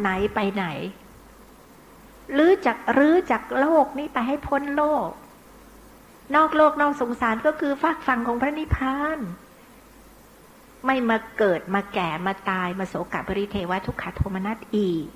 [0.00, 0.66] ไหนไปไหน
[2.32, 5.08] หรือจากรื้อจากโลกนี้ไปให้พ้นโลก
[6.36, 9.18] นอกโลกนอกสงสารก็คือฝากฟังของพระนิพพาน
[10.86, 15.06] ไม่มาเกิดมาแก่มาตายมาโศกบริเทวะทุกขโทมนัสอีก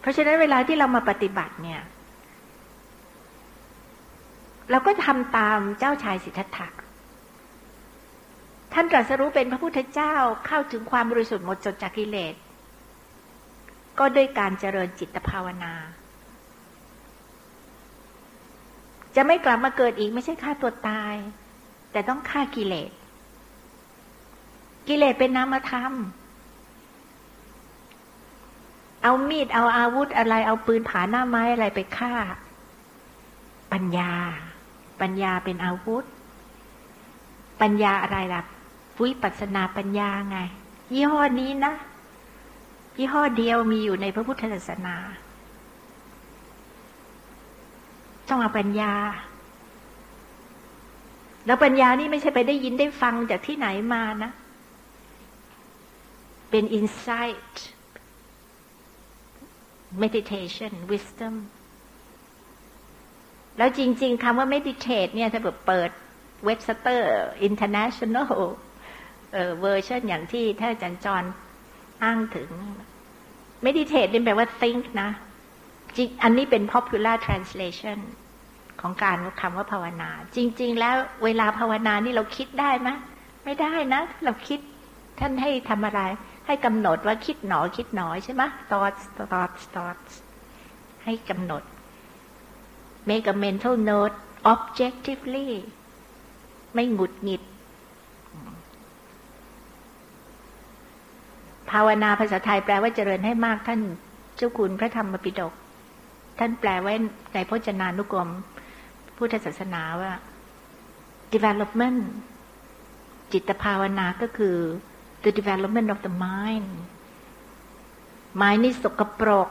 [0.00, 1.82] เพราะฉะนั้นเวลาที่เรามาปฏิบัติเนี่ย
[4.70, 6.68] เราก็ทำตามเจ้าชายสิทธัตถะ
[8.72, 10.14] ท่านตรัสรู้เป็นพระพุทธเจ้า
[10.46, 12.34] เข้าถึงความบริสุทธิ์หมดจดจากกิเลส
[13.98, 15.74] ก็ด้วยการเจริญจิตภาวนา
[19.16, 21.14] จะไม่กลับมาเกิดอีกไม่ใช่ฆ่าตัวตาย
[21.92, 22.90] แต่ต้องฆ่ากิเลส
[24.88, 25.92] กิเลสเป็นนามธรรม
[29.02, 32.12] เอามีดเอาอาวุธอะไร เอาปืนผาหน้าไม้อะไรไปฆ่า
[33.72, 34.12] ปัญญา
[35.00, 36.04] ปัญญาเป็นอาวุธ
[37.60, 38.42] ปัญญาอะไรล่ะ
[39.04, 40.38] วิปัสนาปัญญาไง
[40.94, 41.72] ยี่ห้อนี้นะ
[42.98, 44.96] ยี่ห้อเดียวมีอยู่ในพระพุทธศาสนา
[48.28, 48.92] ต้องเอาปัญญา
[51.46, 54.30] แล้วปัญญานี่ไม่ใช่ไปได้ยินได้ฟังจากที่ไหนมานะ
[56.50, 57.52] เป็น insight
[60.02, 61.34] meditation wisdom
[63.58, 65.90] แล้วจริง ๆคำว่า meditate เนี่ย ถ้าแบบเปิด
[66.44, 67.10] เว็บสเตอร์
[67.48, 68.32] international
[69.60, 71.24] เวอร์ชันอย่างที่ท่านอาจารย์จร
[72.04, 72.50] อ้างถึง
[73.64, 75.10] meditate นี่แปลว่า think นะ
[75.96, 77.98] จริงอันนี้เป็น popular translation
[78.80, 82.88] ของการคำว่าภาวนา จริง ๆ แล้วเวลาภาวนานี่เราคิดได้ไหม
[83.44, 84.60] ไม่ได้นะ เราคิด
[85.20, 86.00] ท่านให้ทำอะไร
[86.46, 90.12] ให้กำหนดว่าคิดหนอคิดหนอใช่ไหม thoughts thoughts thoughts
[91.04, 91.62] ให้กำหนด
[93.08, 94.16] make a mental note
[94.52, 95.48] objectively
[96.74, 97.42] ไม่หงุดหงิด
[101.72, 103.80] ภาวนาภาษาไทยแปลว่าเจริญให้มากท่าน
[104.36, 105.52] เจ้าคุณพระธรรมปิฎก
[106.38, 106.94] ท่านแปลไว้
[107.34, 108.28] ในพจนานุกรม
[109.16, 110.12] พุทธศาสนาว่า
[111.34, 112.00] development
[113.32, 114.56] จิตภาวนาก็คือ
[115.24, 116.70] the development of the mind
[118.40, 119.48] mind นี่สกปรก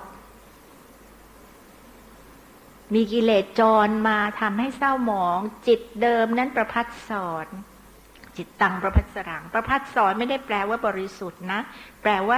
[2.93, 7.47] มีกิเลสจรมาทำให้เศร้าหมอง จิตเดิมนั้นประพัดสอน
[8.37, 11.59] จิตตังประพัสรัง ประพัดสอนไม่ได้แปลว่าบริสุทธิ์นะ
[12.01, 12.37] แปลว่า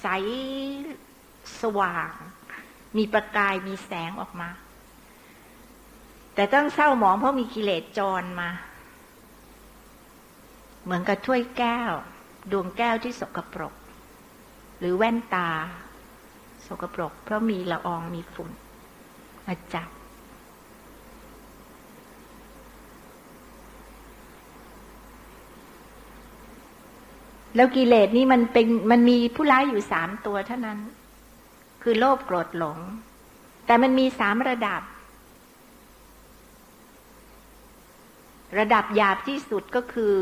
[0.00, 0.06] ใส
[1.60, 2.12] สว่าง
[2.96, 4.50] มีประกายมีแสงออกมา
[6.34, 8.50] แต่ต้องเศร้าหมองเพราะมีกิเลสจรมา
[10.84, 11.92] เหมือนกับถ้วยแก้ว
[12.52, 13.74] ดวงแก้วที่สกปรก
[14.78, 15.50] หรือแว่นตา
[16.66, 18.50] สกปรก เพราะมีละอองมีฝุ่น
[19.46, 19.88] มาจับ
[27.54, 30.78] แล้วกิเลสนี่มันเป็นมันมีผู้ร้ายอยู่สามตัวเท่านั้น
[31.82, 32.78] คือโลภโกรธหลง
[33.66, 34.82] แต่มันมีสามระดับ
[38.58, 40.14] ระดับหยาบที่สุดก็คือ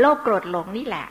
[0.00, 1.06] โลภโกรธหลงนี่แหละ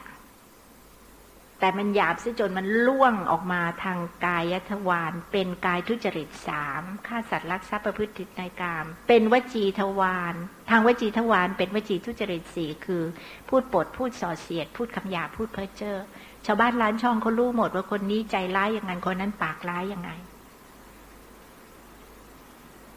[1.59, 10.35] แต่มันหยาบซะจนมันล่วงออกมาทางกายทวารเป็นกายทุจริตสามฆ่าสัตว์รักทรัพย์ประพฤติในกาม เป็นวจีทวาร
[10.69, 13.03] ทางวจีทวารเป็นวจีทุจริตสี่คือ
[13.49, 15.97] พูดปดพูดส่อเสียด พูดคำหยาพูดเพ้อเจ้อ
[16.45, 20.09] ชาวบ้านร้านช่องเขารู้หมดว่าคนนี้ใจร้ายอย่างไงคนนั้นปากร้ายยังไง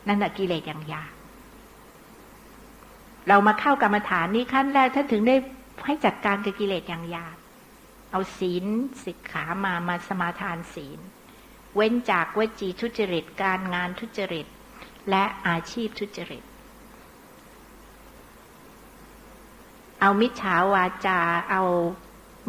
[0.08, 1.12] นั่นแหะกิเลสอย่างหยาบ
[3.28, 5.36] เรามาเข้ากรรมฐานนี้ขั้นแรกท่านถึงได้
[5.86, 7.36] ให้จัดการกับกิเลสอย่างหยาบ
[8.10, 8.64] เอาศีล
[9.04, 10.98] สิกขามามาสมาทานศีล
[11.76, 14.46] เว้นจากวจีทุจริตการงานทุจริต
[15.10, 16.44] และอาชีพทุจริต
[20.00, 21.62] เอามิจฉาวาจาเอา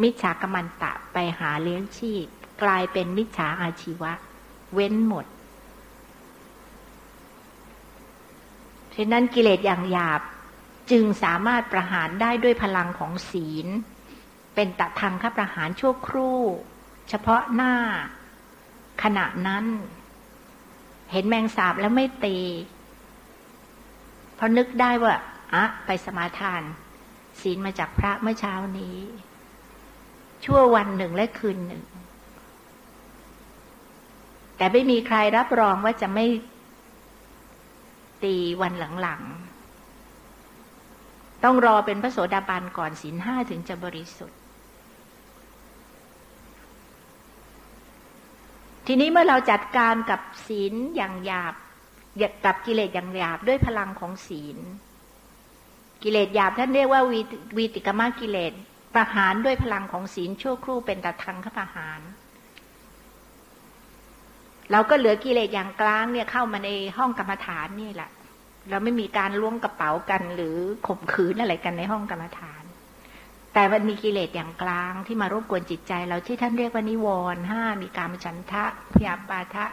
[0.02, 2.26] มิจฉากรรมันตะไปหาเลี้ยงชีพ
[2.64, 4.12] กลายเป็นมิจฉาอาชีวะ
[4.74, 5.26] เว้นหมด
[8.96, 10.22] ฉะนั้นกิเลสอย่างหยาบ
[10.92, 13.68] จึงสามารถประหารได้ด้วยพลังของศีล
[14.56, 16.40] เป็นตะทางคับประหารชั่วครู่
[17.10, 17.74] เฉพาะหน้า
[19.04, 19.66] ขณะนั้น
[21.12, 22.38] เห็นแมงสาบแล้วไม่ตี
[24.36, 25.14] เพราะนึกได้ว่า
[25.54, 26.62] อะไปสมาทาน
[27.42, 28.98] ศีลมาจากพระเมื่อเช้านี้
[30.44, 31.84] ชั่ววันหนึ่งและคืนหนึ่ง
[34.58, 36.26] แต่ไม่มีใครรับรองว่าจะไม่
[38.24, 44.41] ตีวันหลังๆ ต้องรอเป็นพระโสดาบันก่อนศีลห้าถึงจะบริสุทธิ์
[48.88, 51.54] ทีนี้เมื่อเราจัดการกับศีลอย่างหยาบ
[52.46, 54.58] กับกิเลสอย่างหยาบด้วยพลังของศีล
[56.04, 57.02] กิเลสหยาบท่านเรียกว่า
[57.58, 58.54] วีติกามากิเลส
[58.94, 62.02] ประหารด้วยพลังของศีลชั่วครู่เป็นตัดทังขประหาร
[64.72, 68.10] เราก็เหลือกิเลสอย่างกลางเนี่ยเข้ามาในห้องกรรมฐานนี่แหละ
[68.70, 70.56] เราไม่มีการล้วงกระเป๋ากันหรือ
[70.88, 72.61] ข่มขืนอะไรกันในห้องกรรมฐาน
[73.54, 79.66] แต่มันมีกิเลสอย่างกลางที่มารบกวนจิตใจ เราที่ท่านเรียกว่านิวรณ์ห้ามีการมฉันทะพยาปาทะ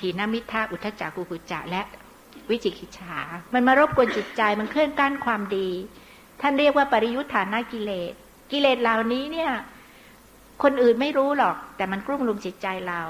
[0.00, 1.82] ถีนมิทะอุทจักกุกุจะและ
[2.50, 3.18] วิจิกิจฉา
[3.54, 5.68] มันมารบกวนจิตใจมันเคลื่อนกั้นความดี
[6.40, 8.12] ท่านเรียกว่าปริยุทธานากิเลส
[8.52, 9.50] กิเลสเหล่านี้เนี่ย
[10.62, 13.02] คนอื่นไม่รู้หรอก แต่มันกลุ่มลุมจิตใจเรา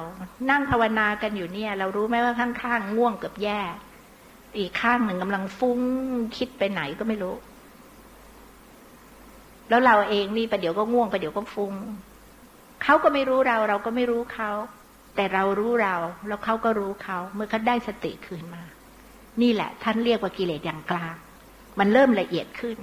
[0.51, 3.61] นั่งภาวนากันอยู่เนี่ย เรารู้ไหมว่าข้างๆง่วงเกือบแย่
[4.59, 5.81] อีกข้างหนึ่งกำลังฟุ้ง
[6.37, 7.35] คิดไปไหนก็ไม่รู้
[9.69, 11.75] แล้วเราเองนี่ประเดี๋ยวก็ง่วงประเดี๋ยวก็ฟุ้ง
[12.83, 14.51] เขาก็ไม่รู้เราเราก็ไม่รู้เขา
[15.17, 15.95] แต่เรารู้เรา
[16.29, 18.63] แล้วเขาก็รู้เขา เมื่อเขาได้สติคืนมา
[19.43, 21.15] นี่แหละ ท่านเรียกว่ากิเลสอย่างกลาง
[21.79, 22.79] มันเริ่มละเอียดขึ้น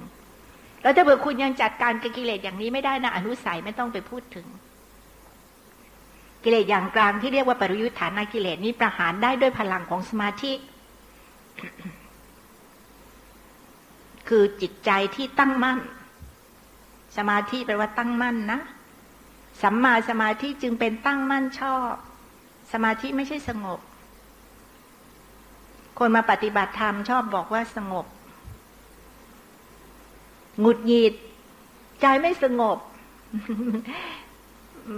[0.82, 4.46] แล้วถ้าเผื่อคุณยังจัดการกับกิเลสอย่างนี้ไม่ได้นะอนุสัยไม่ต้องไปพูดถึง
[6.44, 10.52] กิเลสอย่างกลางที่เรียกว่าปริยุทธานากิเลสนี้ประหารได้ด้วยพลังของสมาธิ
[14.28, 15.78] คือจิตใจที่ตั้งมั่น
[17.16, 18.60] สมาธิแปลว่าตั้งมั่นนะ
[19.62, 21.92] สัมมาสมาธิจึงเป็นตั้งมั่นชอบ
[22.72, 23.80] สมาธิไม่ใช่สงบ
[25.98, 28.06] คนมาปฏิบัติธรรมชอบบอกว่าสงบ
[30.60, 31.14] หงุดหงิด
[32.00, 32.78] ใจไม่สงบ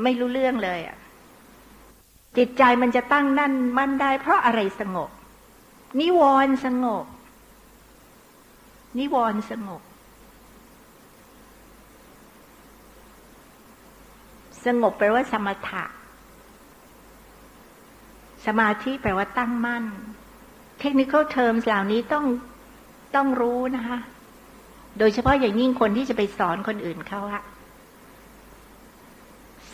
[0.03, 0.99] ไม่รู้เรื่องเลยอะ
[2.37, 5.11] จิตใจมันจะตั้งนั่นมั่นได้ เพราะอะไรสงบ
[6.01, 7.05] นิวรณ์สงบ
[8.99, 9.83] นิวรณ์สงบ
[14.67, 15.85] สงบแปลว่าสมถะ
[18.47, 19.85] สมาธิแปลว่าตั้งมั่น
[20.81, 22.25] เทคนิคเทอมเหล่านี้ต้อง
[23.15, 23.99] ต้องรู้นะคะ
[24.99, 27.43] โดยเฉพาะอย่างยิ่งคนที่จะไปสอนคนอื่นเขาอะ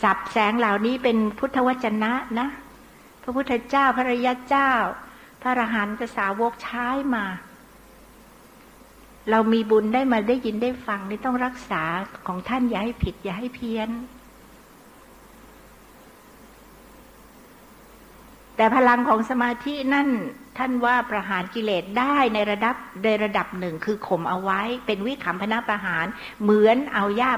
[0.01, 2.47] สับแสงเหล่านี้เป็นพุทธวจนะนะ
[3.23, 4.71] พระพุทธเจ้าพระรยาเจ้า
[5.41, 7.25] พระอรหันตสาวกใช้มา
[9.29, 11.83] เรามีบุญได้มาได้ยินได้ฟังนี่ต้องรักษา
[12.27, 13.89] ของท่านอย่าให้ผิดอย่าให้เพี้ยน
[18.61, 20.09] แต่พลังของสมาธินั่น
[20.57, 22.75] ท่านว่าประหารกิเลสได้ในระดับ
[23.05, 26.05] ในระดับหนึ่งคือข่มเอาไว้ เป็นวิขำพนาประหาร
[26.41, 27.31] เหมือนเอาหญ้า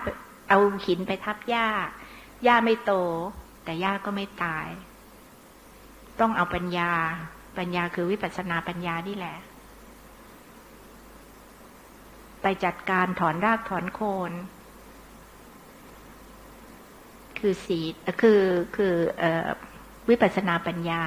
[0.50, 1.68] เอาหินไปทับหญ้า
[2.44, 2.94] หญ้าไม่โต
[3.64, 4.68] แต่หญ้าก็ไม่ตาย
[6.20, 6.92] ต้องเอาปัญญา
[7.58, 9.38] ปัญญาคือวิปัสสนาปัญญานี่แหละ
[12.42, 14.32] ไปจัดการถอนรากถอนโคน
[17.40, 17.80] คือสี
[18.22, 18.42] คือ
[18.76, 19.50] คือเอ่อ
[20.10, 21.04] วิปัสนาปัญญา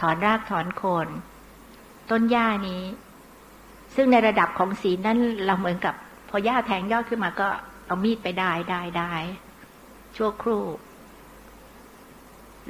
[0.00, 1.08] ถอนรากถอนโคน
[2.10, 2.82] ต้นหญ้านี้
[3.94, 5.94] ซึ่งในระดับของศีลนั้นเราเหมือนกับ
[6.28, 7.48] พอหญ้าแทงยอดขึ้นมาก็
[7.86, 9.12] เอามีดไปได้ได้ได้
[10.16, 10.64] ชั่วครู่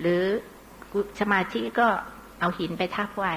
[0.00, 0.22] หรือ
[1.20, 1.88] สมาธิก็
[2.40, 3.34] เอาหินไปทับไว้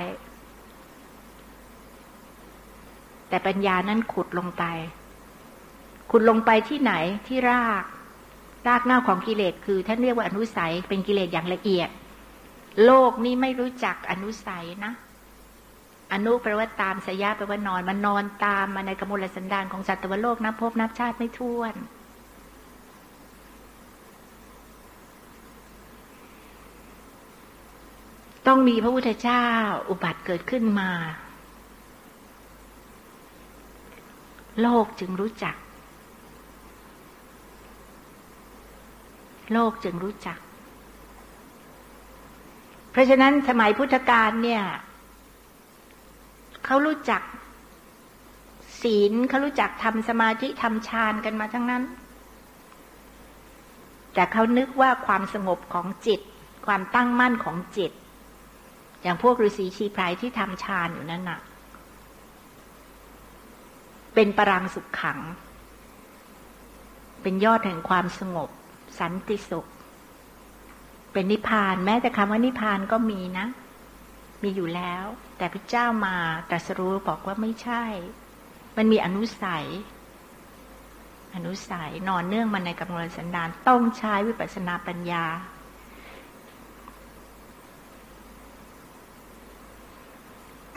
[3.30, 4.64] แต่ปัญญานั้นขุดลงไป
[6.12, 6.94] ขุดลงไปที่ไหน
[7.28, 7.84] ที่ราก
[8.68, 11.90] รากเง้าของกิเลสคือ ท่านเรียกว่าอนุสัยเป็นกิเลสอย่างละเอียด
[12.86, 14.94] โลกนี้ไม่รู้จักอนุสัยนะ
[16.14, 21.76] อนุแปลว่าตามสยะแปลว่านอน มันนอนตามมาในกมลสันดานของสัตวโลกนับพบนับชาติไม่ท้วน
[28.48, 29.46] ต้องมีพระพุทธเจ้า
[29.90, 30.92] อุบัติเกิดขึ้นมา
[34.62, 35.56] โลกจึงรู้จัก
[39.52, 40.38] โลกจึงรู้จัก
[42.92, 44.64] เพราะฉะนั้นสมัยพุทธกาลเนี่ย
[46.66, 47.22] เขารู้จัก
[48.82, 51.84] ศีลเขารู้จักทำสมาธิทำฌานกันมาทั้งนั้น
[54.14, 56.22] แต่เขานึกว่าความสงบของจิต
[56.66, 57.92] ความตั้งมั่นของจิต
[59.02, 61.40] อย่างพวกฤาษีชีพรายที่ทำฌานอยู่นั่นน่ะ
[64.14, 65.20] เป็นปรังสุขขัง
[67.22, 68.50] เป็นยอดแห่งความสงบ
[69.00, 69.66] สันติสุข
[71.12, 73.48] เป็นนิพพานแม้แต่คำว่านิพพานก็มีนะ
[74.44, 75.06] มีอยู่แล้ว
[75.38, 76.16] แต่พระเจ้ามา
[76.50, 77.84] ตรัสรู้บอกว่าไม่ใช่
[78.78, 79.66] มันมีอนุสัย
[81.36, 85.26] อนุสัยนอนเนื่องมาในกำลังสันดานต้องใช้วิปัสสนาปัญญา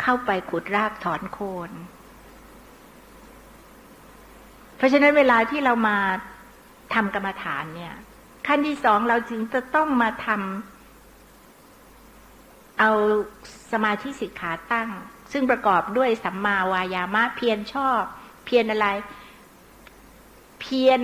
[0.01, 1.71] เข้าไปขุดรากถอนโคน
[4.77, 5.99] เพราะฉะนั้นเวลาที่เรามา
[6.95, 7.95] ทำกรรมฐานเนี่ย
[8.47, 12.91] ขั้นที่สองเราจึงจะต้องมาทำเอา
[13.73, 14.91] สมาธิสิกขาตั้ง
[15.33, 18.03] ซึ่งประกอบด้วยสัมมาวายามะเพียรชอบ
[18.45, 18.87] เพียรอะไร
[20.61, 21.03] เพียร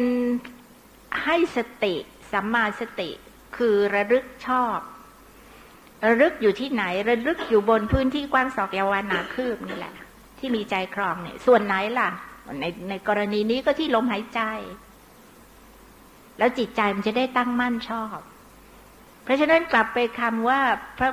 [1.25, 1.95] ให้สติ
[2.33, 3.11] สัมมาสติ
[3.57, 4.79] คือระลึกชอบ
[6.07, 9.95] ระลึกอยู่ที่ไหน ระลึกอยู่บนพื้นที่กว้างศอกยาวานาคืบนี่แหละ
[10.39, 12.09] ที่มีใจครองเนี่ย ส่วนไหนล่ะ
[12.61, 14.41] ในในกรณีนี้ก็ที่ลมหายใจ
[16.39, 18.19] แล้วจิตใจมันจะได้ตั้งมั่นชอบ
[19.25, 20.61] เพราะฉะนั้นกลับไปคำว่า
[20.99, 21.11] พระ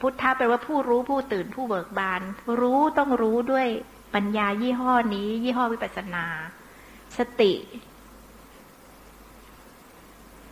[0.00, 2.20] พุทธะแปลว่าผู้รู้ผู้ตื่นผู้เบิกบาน
[2.60, 3.66] รู้ต้องรู้ด้วย
[4.14, 6.26] ปัญญายี่ห้อนี้ ยี่ห้อวิปัสนา
[7.18, 7.52] สติ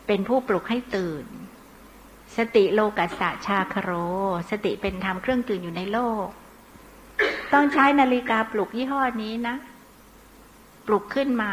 [0.07, 1.25] เป็นผู้ปลุกให้ตื่น
[2.37, 3.91] สติโลกัสสะชาคโร
[4.51, 6.27] สติเป็นธรรมเครื่องตื่นอยู่ในโลก
[7.53, 9.55] ต้องใช้นาฬิกาปลุกยี่ห้อนี้นะ
[10.87, 11.51] ปลุกขึ้นมา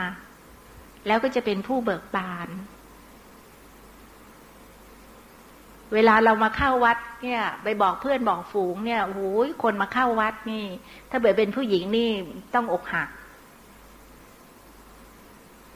[1.06, 2.48] แล้วก็จะเป็นผู้เบิกบาน
[5.94, 9.20] เวลาเรามาเข้าวัดเนี่ย ไปบอกเพื่อนบอกฝูงเนี่ยโอ้โห
[9.62, 10.64] คนมาเข้าวัดนี่
[11.10, 12.10] ถ้าเกิดเป็นผู้หญิงนี่
[12.54, 13.08] ต้องอกหัก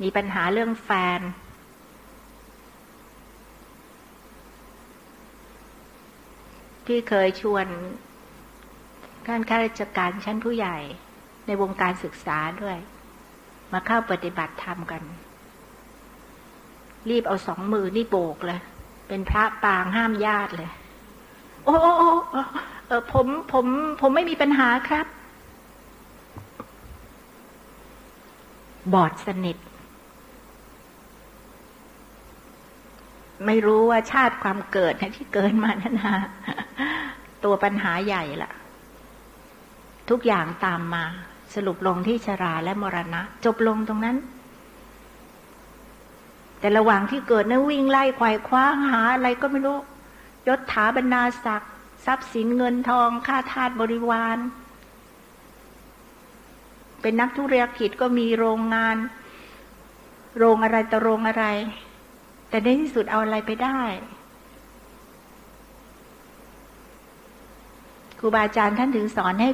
[0.03, 1.21] มีปัญหาเรื่องแฟน
[6.87, 7.67] ที่เคยชวน
[9.27, 10.79] ท่านข้าราชการชั้นผู้ใหญ่
[11.47, 12.79] ในวงการศึกษาด้วย
[13.73, 15.03] มาเข้าปฏิบัติธรรมกัน
[17.11, 18.61] รีบเอาสองมือนี่โบกเลย
[19.09, 20.71] เป็นพระปางห้ามญาติเลย
[21.65, 22.11] โอ้โอ้
[22.87, 23.67] เออผมผม
[24.01, 25.07] ผมไม่มีปัญหาครับ
[28.95, 29.57] บอดสนิท
[33.47, 36.17] ไม่รู้ว่าชาติความเกิดที่เกิดมานั่นนะ
[37.45, 38.51] ตัวปัญหาใหญ่ละ
[40.11, 41.05] ทุกอย่างตามมา
[41.55, 44.17] สรุปลงที่ชราและมรณะ จบลงตรงนั้น
[46.59, 49.79] แต่ระหว่างที่เกิดนั้นวิ่งไล่ควายคว้าหาอะไรก็ไม่รู้
[50.49, 51.73] ยศถาบรรณาศักดิ์
[52.07, 54.39] ทรัพย์สินเงินทองค่าทาสบริวาร
[57.01, 58.97] เป็นนักธุรกิจก็มีโรงงาน
[60.39, 61.45] โรงอะไรต่อโรงอะไร
[62.49, 63.81] แต่ในที่สุดเอาอะไรไปได้
[68.19, 69.51] ครูบาอาจารย์ท่านถึงสอนให้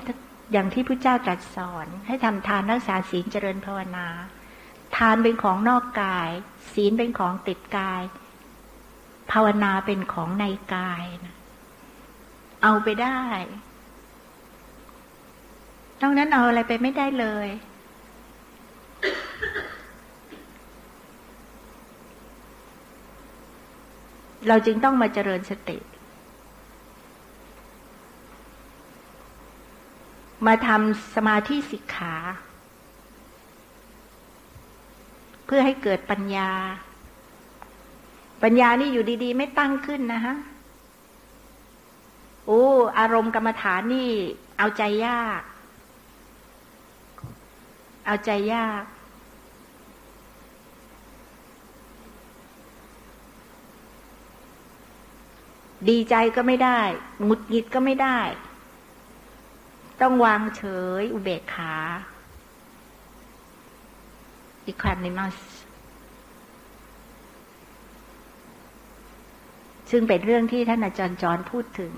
[0.53, 4.07] อย่างที่พระเจ้าตรัสสอน ให้ทำทานรักษาศีลเจริญภาวนา
[4.97, 6.31] ทานเป็นของนอกกาย
[6.73, 8.03] ศีลเป็นของติดกาย
[9.33, 11.37] ภาวนาเป็นของในกายนะ
[12.63, 13.21] เอาไปได้
[16.01, 17.49] นอกนั้นเอาอะไรไปไม่ได้เลย
[24.49, 25.79] เราจึงต้องมาเจริญสติ
[30.47, 32.15] มาทำสมาธิสิกขา
[35.45, 36.51] เพื่อให้เกิดปัญญา
[38.43, 40.37] ปัญญานี่อยู่ดี ๆ ไม่ตั้งขึ้นนะฮะ
[42.47, 42.65] โอ้
[42.99, 44.11] อารมณ์กรรมฐานนี่
[44.59, 45.43] เอาใจยาก
[48.07, 48.83] เอาใจยาก
[55.89, 56.81] ดีใจก็ไม่ได้
[57.23, 58.19] หงุดหงิดก็ไม่ได้
[60.01, 60.63] ต้องวางเฉ
[61.01, 61.75] ยอุเบกขา
[64.71, 65.39] equanimous
[69.91, 71.93] ซึ่งเป็นเรื่องที่ท่านอาจารย์จรพูดถึง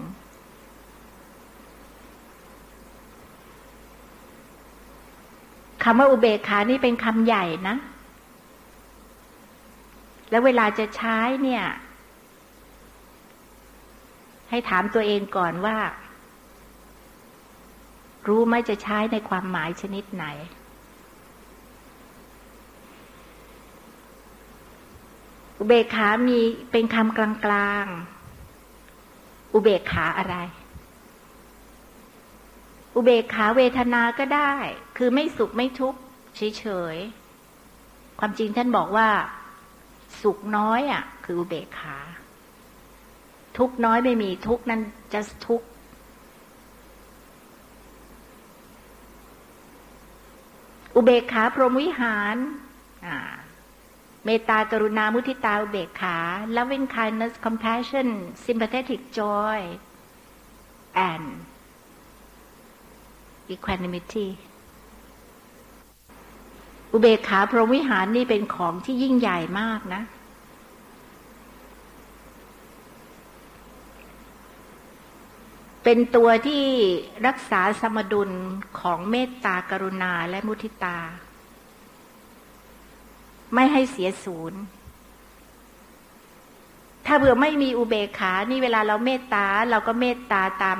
[5.84, 7.76] คำว่าอุเบกขานี่เป็นคำใหญ่นะ
[10.30, 11.64] แล้วเวลาจะใช้เนี่ย
[14.50, 15.76] ให้ถามตัวเองก่อนว่า
[18.26, 20.26] รู้ไหมจะใช้ในความหมายชนิดไหน
[25.58, 26.38] อุเบกขามี
[26.70, 27.18] เป็นคำก
[27.52, 30.36] ลางๆ อุเบกขาอะไร
[32.94, 34.52] อุเบกขาเวทนาก็ได้
[34.96, 35.98] คือไม่สุขไม่ทุกข์
[36.36, 39.08] เฉยๆ ความจริงท่านบอกว่า
[40.22, 41.98] สุขน้อยอะ คืออุเบกขา
[43.58, 44.80] ทุกน้อยไม่มีทุกนั้น
[45.12, 45.62] จะทุก
[50.98, 52.36] อุเบกขาพรหมวิหาร
[54.24, 56.16] เมตตากรุณามุทิตาอุเบกขา
[56.56, 58.08] loving kindness compassion
[58.46, 59.58] sympathetic joy
[61.08, 61.26] and
[63.54, 64.28] equanimity
[66.92, 70.02] อุเบกขาพรหมวิหารนี่เป็นของที่ยิ่งใหญ่มากนะ
[75.84, 76.64] เป็นตัวที่
[77.26, 78.30] รักษาสมดุล
[78.80, 80.98] ของเมตตากรุณาและมุทิตา
[83.54, 84.60] ไม่ให้เสียศูนย์
[87.06, 90.78] ถ้าเผื่อไม่มีอุเบกขา นี่เวลาเราเมตตา เราก็เมตตาตาม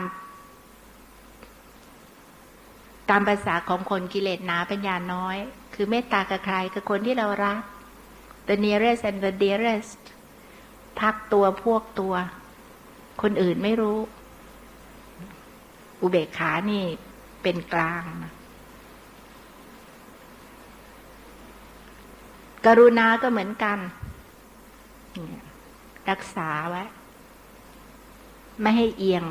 [3.11, 5.37] ตามภาษาของคนกิเลสหนาปัญญาน้อย
[5.75, 7.59] คือเมตตากับใครกับคนที่เรารัก
[8.49, 10.01] the nearest and the dearest
[11.01, 12.15] พักตัวพวกตัว
[13.23, 13.99] คนอื่นไม่รู้
[16.01, 16.85] อุเบกขานี่
[17.43, 18.33] เป็นกลางนะ
[22.67, 23.79] กรุณาก็เหมือนกัน
[26.11, 26.85] รักษาไว้
[28.63, 29.25] ไม่ให้เอียง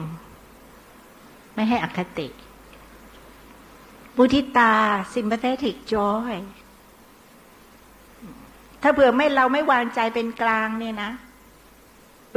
[1.55, 2.27] ไม่ให้อคติ
[4.15, 4.73] มุทิตา
[5.13, 6.33] sympathetic joy
[8.81, 11.11] ถ้าเผื่อไม่เราไม่วางใจเป็นกลางเนี่ยนะ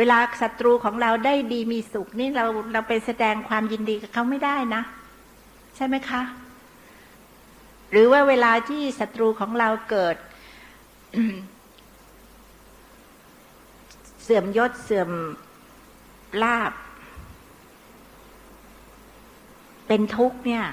[0.01, 4.83] เวลาศัตรูของเราได้ดีมีสุขนี่เราเราไปแสดงความยินดีกับเขาไม่ได้นะ
[5.77, 6.23] ใช่ไหมคะ
[7.91, 10.17] หรือว่าเวลาที่ศัตรูของเราเกิด
[14.23, 15.11] เสื่อมยศเสื่อม
[16.43, 16.73] ลาบ
[19.87, 20.65] เป็นทุกข์เนี่ย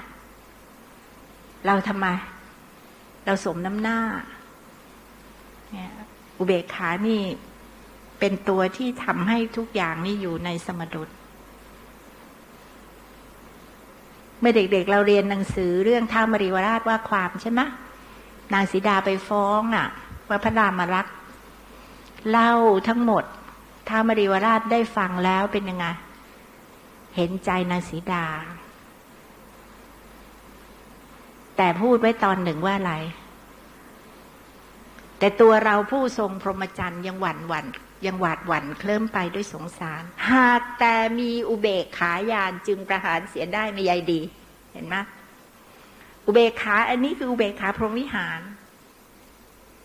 [1.66, 2.06] เราทำไม
[3.26, 4.00] เราสมน้ำหน้า
[5.72, 5.90] เนี่ย
[6.38, 7.22] อุเบกขานี่
[8.18, 11.08] เป็นตัวที่ทำให้ทุกอย่างนี่อยู่ในสมดุล
[14.40, 17.60] เมื่อเด็กๆเราเรียนหนังสือเรื่องท้ามริวราชว่าความใช่ไหม
[18.52, 19.88] นางสีดาไปฟ้องอะ
[20.28, 21.06] ว่าพระรามรัก
[22.30, 22.52] เล่า
[22.88, 23.24] ทั้งหมด
[23.88, 25.86] ท้ามริวราชได้ฟังแล้วเป็นยังไง
[27.16, 28.24] เห็นใจนางสีดา
[31.56, 32.94] แต่พูดไว้ตอนหนึ่งว่าอะไร
[35.18, 37.66] แต่ตัวเราผู้ทรงพรหมจรรย์ยังหวั่นหวั่น
[38.06, 40.02] ยังหวาดหวั่นเคลิ้มไปด้วยสงสาร
[40.32, 44.20] หากแต่มีอุเบกขายานจึงประหารเสียได้ไม่ใยดี
[44.72, 44.96] เห็นไหม
[46.26, 48.40] อุเบกขา อันนี้คืออุเบกขาพรหมวิหาร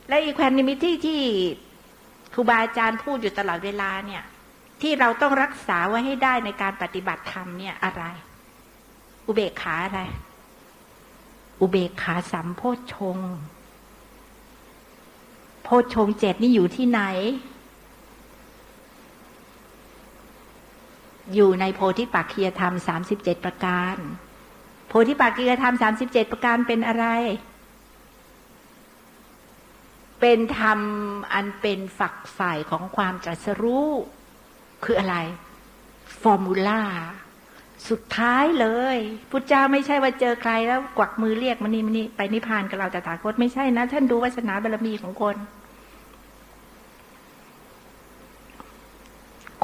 [0.07, 1.21] และอีกแควนิมิตี้ที่
[2.33, 4.23] ครูบาอาจารย์พูดอยู่ตลอดเวลาเนี่ย
[4.81, 8.03] ที่เราต้องรักษาไว้ให้ได้ในการปฏิบัติธรรมเนี่ยอะไร
[9.27, 10.01] อุเบกขาอะไร
[11.61, 12.61] อุเบกขาสัมโพ
[12.93, 13.17] ชง
[15.63, 17.01] โพชงเจ็ดนี่อยู่ที่ไหน
[21.33, 23.95] อยู่ในโพธิปักคียธรรมสามสิบเจ็ดประการ
[24.87, 27.05] โพธิปักคียธรรมสามสิบเจ็ดประการเป็นอะไร
[30.21, 30.79] เป็นธรรม
[31.33, 33.89] อันเป็นฝักฝ่ายของความตรัสรู้
[34.83, 35.15] คืออะไร
[36.21, 36.81] ฟอร์มูลา
[37.89, 38.97] สุดท้ายเลย
[39.29, 45.35] พุทธเจ้าไม่ใช่ว่าเจอใครแล้วกวักมือเรียกมานี่มานี่ไปนิพพานกับเราแต่ถาคตไม่ใช่นะ ท่านดูวาสนาบารมีของคน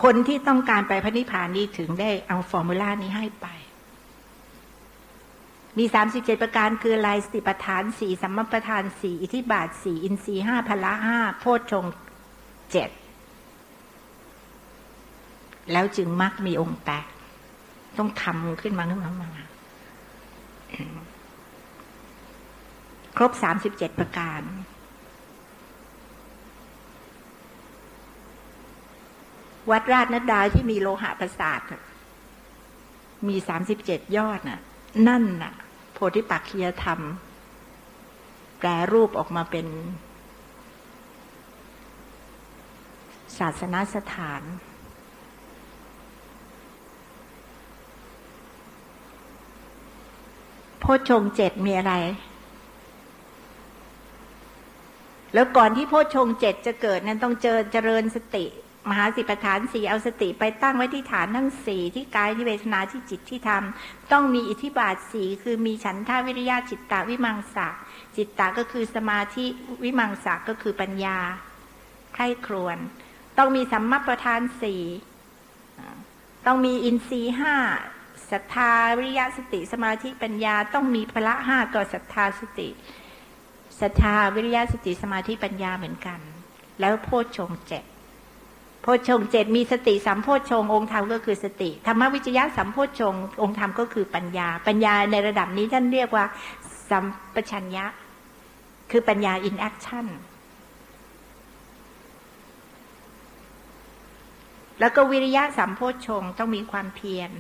[0.02, 3.48] คนที่ต้องการไปพระนิพพานนี้ถึงได้เอาฟอร์มูลานี้ให้ไป
[5.78, 11.86] มีสามสิบเจ็ดประการคืออะไรสติปัฏฐานสี่สัมมประธานสี่อิทิบาทสี่อินทรีห้าพละห้าโพชฌง
[12.72, 12.90] เจ็ด
[15.72, 17.06] แล้วจึงมักมีองค์แปด
[17.98, 19.30] ต้องทำขึ้นมาขึ้นมามา
[23.18, 24.42] ครบสามสิบเจ็ดประการ
[29.70, 31.62] วัดราชนัดดาที่มีโลหะประสาท
[33.28, 34.62] มีสามสิบเจ็ดยอดน่ะ
[35.08, 35.54] นั่นน่ะ
[35.94, 37.00] โพธิปักขียธรรม
[38.58, 39.68] แปรรูปออกมาเป็น
[43.38, 44.42] ศาสนาสถาน
[50.80, 51.94] โพชงเจ็ดมีอะไร
[55.34, 58.46] แล้วก่อนที่โพชงเจ็ดจะเกิดนั้นต้องเจอเจริญสติ
[58.90, 63.64] มหาสิปฐานสี่เอาสติไปตั้งไว้ที่ฐานทั้งสี่ที่กายที่เวทนาที่จิตที่ธรรม
[64.12, 67.68] ต้องมีอิทธิบาทสี่คือมีฉันทาวิริยะจิตตาวิมังสา
[68.16, 69.46] จิตตาก็คือสมาธิ
[69.84, 71.18] วิมังสาก็คือปัญญา
[72.14, 72.78] ใคร่ครวน
[73.38, 74.84] ต้องมีสัมมาประธานสี่
[76.46, 77.56] ต้องมีอินทรีห้า
[78.32, 82.70] ศรัทธาวิริยะสติสมาธิปัญญาต้องมีพละห้าก็ศรัทธาสติ
[83.80, 86.20] ศรัทธาวิริยะสติสมาธิปัญญาเหมือนกัน
[86.80, 87.84] แล้วโพชฌงเจ็ด
[88.82, 96.26] โพชงเจ็ดมีสติสัมโพชงองค์ธรรมก็คือสติธรรมวิจยะสัมโพชงองค์ธรรมก็คือปัญญา ปัญญาในระดับนี้ท่านเรียกว่า
[96.90, 97.86] สัมปชัญญะ
[98.92, 100.08] คือปัญญา in action
[104.80, 107.32] แล้วก็วิริยะสัมโพชฌงค์ต้องมีความเพียร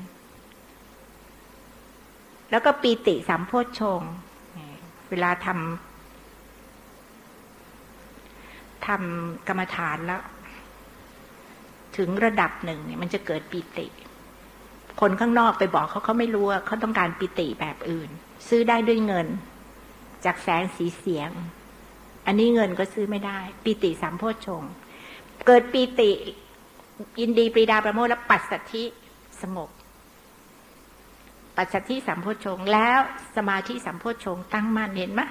[2.51, 4.01] แล้วก็ปีติสัมโพชฌงค์
[5.09, 5.57] เวลาทำ
[8.87, 10.21] ทำกรรมฐานแล้ว
[11.99, 13.87] ถึงระดับหนึ่งเนี่ยมันจะเกิดปิติ
[15.01, 18.09] คนข้างนอกไปบอกเขาเขาไม่รู้ว่าเขาต้องการปิติแบบอื่น
[18.47, 19.27] ซื้อได้ด้วยเงิน
[20.25, 21.31] จากแสงสีเสียง
[22.25, 24.63] อันนี้เงินก็ซื้อไม่ได้ ปิติสามโพชง
[25.47, 26.11] เกิดปิติ
[27.19, 28.83] ยินดีปรีดาประโมทและปัสสัทธิ
[29.41, 29.69] สงบ
[31.57, 32.99] ปัจจัที่สัมโพชงแล้ว
[33.35, 35.21] สมาธิสัมโพชงตั้งมั่นเห็นไหม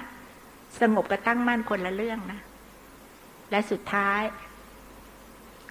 [0.81, 2.39] สงบกับตั้งมั่นคนละเรื่องนะ
[3.51, 4.21] และสุดท้าย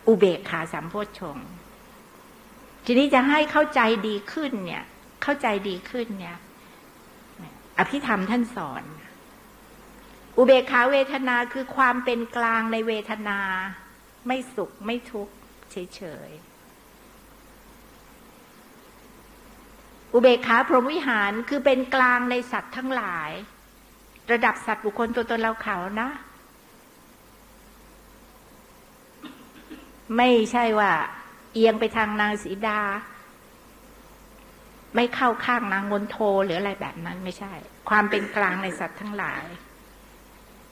[0.09, 1.39] อุเบกขาสัมโพชง
[2.85, 4.85] ทีนี้จะให้เข้าใจดีขึ้นเนี่ย
[5.23, 6.37] เข้าใจดีขึ้นเนี่ย
[7.79, 8.85] อภิธรรมท่านสอน
[10.39, 13.39] อุเบกขาเวทนาคือความเป็นกลางในเวทนา
[14.27, 15.33] ไม่สุขไม่ทุกข์
[15.71, 16.49] เฉยๆ
[20.15, 23.31] อุเบกขาพรหมวิหารคือเป็นกลางในสัตว์ทั้งหลาย
[24.33, 26.09] ระดับสัตว์บุคคลตัวตนเราเขานะ
[30.17, 30.93] ไม่ใช่ว่า
[31.53, 32.81] เอียงไปทางนางสีดา
[34.95, 37.53] ไม่เข้าข้างนางมนโทหรืออะไรแบบนั้นไม่ใช่
[37.89, 39.45] ความเป็นกลางในสัตว์ทั้งหลาย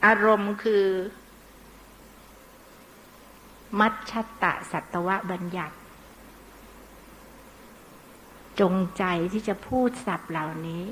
[0.06, 0.84] อารมณ์คือ
[3.80, 5.76] มัชชตะสัตวะบัญญัติ
[8.60, 10.84] จงใจที่จะพูดสับเหล่านี้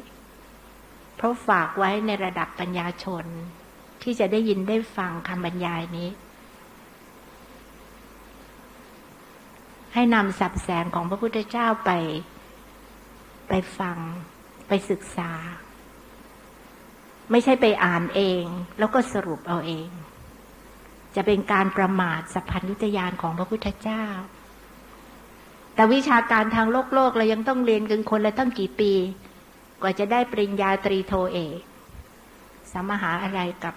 [1.16, 3.24] เพราะฝากไว้ในระดับปัญญาชน
[4.02, 6.08] ที่จะได้ยินได้ฟังคำบรรยายนี้
[9.94, 11.90] ให้นำสับแสงของพระพุทธเจ้าไป
[13.48, 13.98] ไปฟัง
[14.68, 15.30] ไปศึกษา
[17.30, 18.44] ไม่ใช่ไปอ่านเอง
[18.78, 19.88] แล้วก็สรุปเอาเอง
[21.16, 24.04] จะเป็นการประมาทสัพพัญญุตยานของพระพุทธเจ้า
[25.74, 28.92] แต่วิชาการทางโลกโลกเรายังต้องเรียนกันคนละตั้งกี่ปี
[29.82, 31.58] กว่าจะได้ปริญญาตรีโทเอก
[32.72, 33.74] สมหาอะไรกับ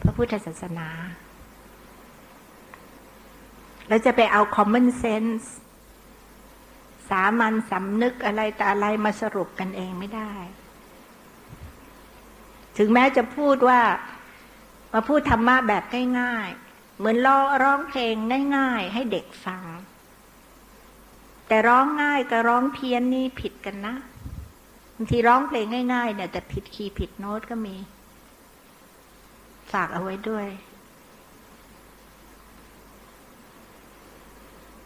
[0.00, 0.88] พระพุทธศาสนา
[3.88, 5.46] แล้วจะไปเอา common sense
[7.08, 10.32] สามัญสำนึกอะไรแต่อะไรมาสรุปกันเองไม่ได้
[12.78, 13.80] ถึงแม้จะพูดว่า
[14.92, 15.84] มาพูดธรรมะแบบ
[16.20, 18.14] ง่ายๆ เหมือนร้องร้องเพลง
[18.56, 19.64] ง่าย ๆ ให้เด็กฟัง
[21.48, 23.94] แต่ร้องง่ายกับร้องเพี้ยนนี่ผิดกันนะ
[24.94, 27.76] บางทีร้องเพลงง่ายๆเนี่ยแต่ผิดคีย์ผิดโน้ตก็มี
[29.72, 30.46] ฝากเอาไว้ด้วย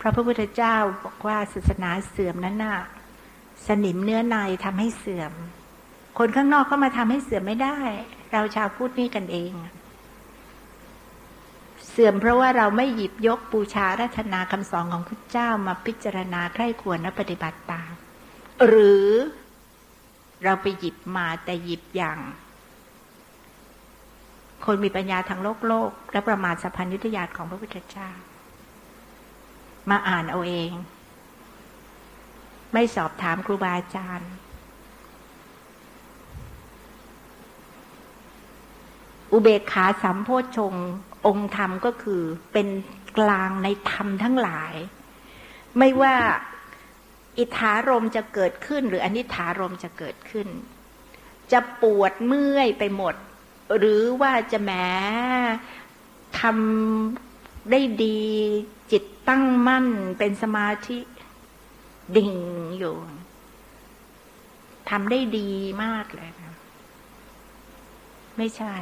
[0.02, 2.78] พระพุทธเจ้าบอกว่าศาสนาเสื่อมนั้นน่ะ
[3.66, 5.32] สนิมเนื้อในทำให้เสื่อม
[6.18, 7.78] คนข้างนอกก็มาทำให้เสื่อมไม่ได้
[8.32, 9.52] เราชาวพุทธนี่กันเอง
[11.88, 17.92] เสื่อมเพราะว่าเราไม่หยิบยกปูชารัตนาคำสอนของพระเจ้ามาพิจารณาใคร่ควรและปฏิบัติตาม
[18.66, 19.06] หรือ
[20.44, 22.18] เราไปหยิบมาแต่หยิบอย่าง
[24.64, 28.10] คนมีปัญญาทางโลกโลก และประมาทสัพพัญญุตยานของพระพุทธเจ้า
[29.90, 30.73] มาอ่านเอาเอง
[32.73, 34.31] ไม่สอบถามครูบาอาจารย์
[39.33, 40.75] อุเบกขาสัมโพชง
[41.27, 42.68] องค์ธรรมก็คือเป็น
[43.18, 44.75] กลางในธรรมทั้งหลาย
[45.79, 46.16] ไม่ว่า
[47.38, 50.49] อิทธารมจะเกิดขึ้น หรืออนิธารมจะเกิดขึ้น
[51.53, 53.14] จะปวดเมื่อยไปหมด
[53.79, 54.88] หรือว่าจะแม้
[56.40, 57.32] ทำ
[57.70, 58.20] ได้ดี
[58.92, 59.87] จิตตั้งมั่น
[60.18, 60.98] เป็นสมาธิ
[62.16, 62.35] ดิ่ง
[62.79, 62.96] อยู่
[64.90, 65.48] ทำได้ดี
[65.83, 66.55] มากเลยนะ
[68.37, 68.75] ไม่ใช่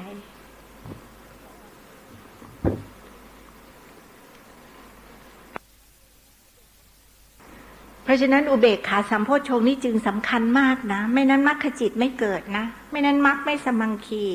[8.04, 14.26] เพราะฉะนั้นอุเบกขาสัมโพชงนี่จึงสำคัญมากนะ ไม่นั้นมรรคจิตไม่เกิดนะ ไม่นั้นมรรคไม่สมังคี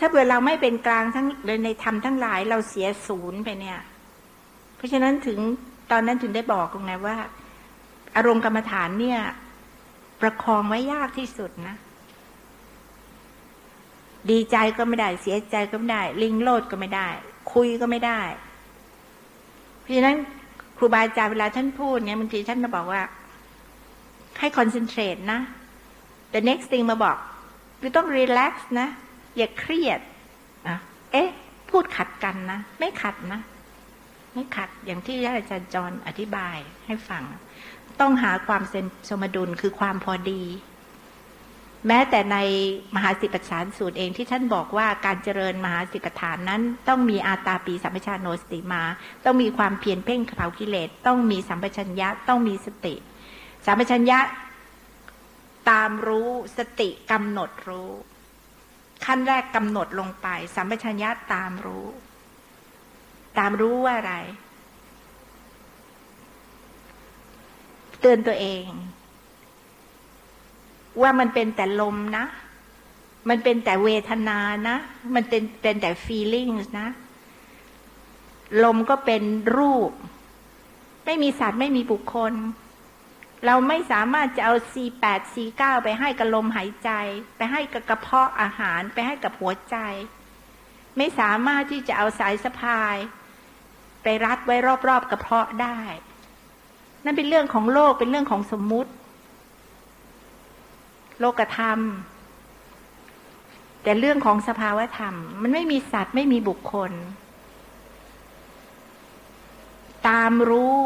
[0.00, 1.26] ถ้าเกิดเราไม่เป็นกลางทั้ง
[1.64, 3.78] ในธรรมทั้งหลายเราเสียศูนย์ไปเนี่ย
[4.76, 5.38] เพราะฉะนั้นถึง
[5.90, 7.16] ตอนนั้นถึงได้บอกตรงไงว่า
[8.16, 9.20] อารมณ์กรรมฐานเนี่ย
[10.20, 11.76] ประคองไว้ยากที่สุดนะ
[14.30, 17.08] ดีใจก็ไม่ได้ เสียใจก็ไม่ได้ ลิงโลดก็ไม่ได้
[17.52, 18.20] คุยก็ไม่ได้
[19.80, 20.16] เพราะฉะนั้น
[20.76, 23.02] ครูบาอาจารย์เวลาท่านพูดเนี่ยบางทีท่านมาบอกว่า
[24.40, 25.40] ให้คอนเซนเทรตนะ
[26.34, 27.16] the next thing มาบอก
[27.80, 28.88] คือต้องรีแลกซ์นะ
[29.36, 30.00] อย่าเครียด
[30.66, 30.76] อะ
[31.12, 31.28] เอ๊ะ
[31.70, 33.40] พูดขัดกันนะ ไม่ขัดนะ
[34.32, 37.22] ไม่ขัดอย่างที่อาจารย์จรอธิบายให้ฟัง
[38.00, 40.42] ต้องหาความเซนสมดุลคือความพอดี
[41.86, 42.36] แม้แต่ใน
[42.94, 48.82] มหาสิปฐานสูตรเองที่ท่านบอกว่าการเจริญมหาสิปฐานนั้น ต้องมีอาตาปีสัมปชานโนสติมา
[49.24, 52.94] ต้องมีความเพียรเพ่งเผากิเลส ต้องมีสัมปชัญญะ ต้องมีสติ
[53.66, 54.18] สัมปชัญญะ
[55.70, 57.90] ตามรู้สติกำหนดรู้
[59.04, 61.86] ขั้นแรกกำหนดลงไปสัมปชัญญะตามรู้
[63.38, 64.14] ตามรู้ว่าอะไร
[68.00, 68.66] เตือนตัวเอง
[71.02, 72.24] ว่ามันเป็นแต่ลมนะ
[73.28, 74.76] มันเป็นแต่เวทนานะ
[75.14, 76.88] มันเป็นเป็นแต่ feelings นะ
[78.64, 79.22] ลมก็เป็น
[79.56, 79.90] รูป
[81.04, 82.32] ไม่มีสัตว์ไม่มีบุคคล
[83.46, 86.90] เราไม่สามารถจะเอา C8 C9 ไปให้กับลมหายใจ
[87.36, 89.76] ไปให้กับกระเพาะอาหารไปให้กับหัวใจ
[90.96, 92.96] ไม่สามารถที่จะเอาสายสะพาย
[94.02, 94.56] ไปรัดไว้
[94.88, 95.80] รอบๆกระเพาะได้
[97.04, 98.90] นั่นเป็นเรื่องของโลกเป็นเรื่องของสมมุติ
[101.20, 101.80] โลกธรรม
[103.82, 106.92] แต่เรื่องของสภาวธรรม มันไม่มีสัตว์ไม่มีบุคคล
[110.08, 110.80] ตามรู้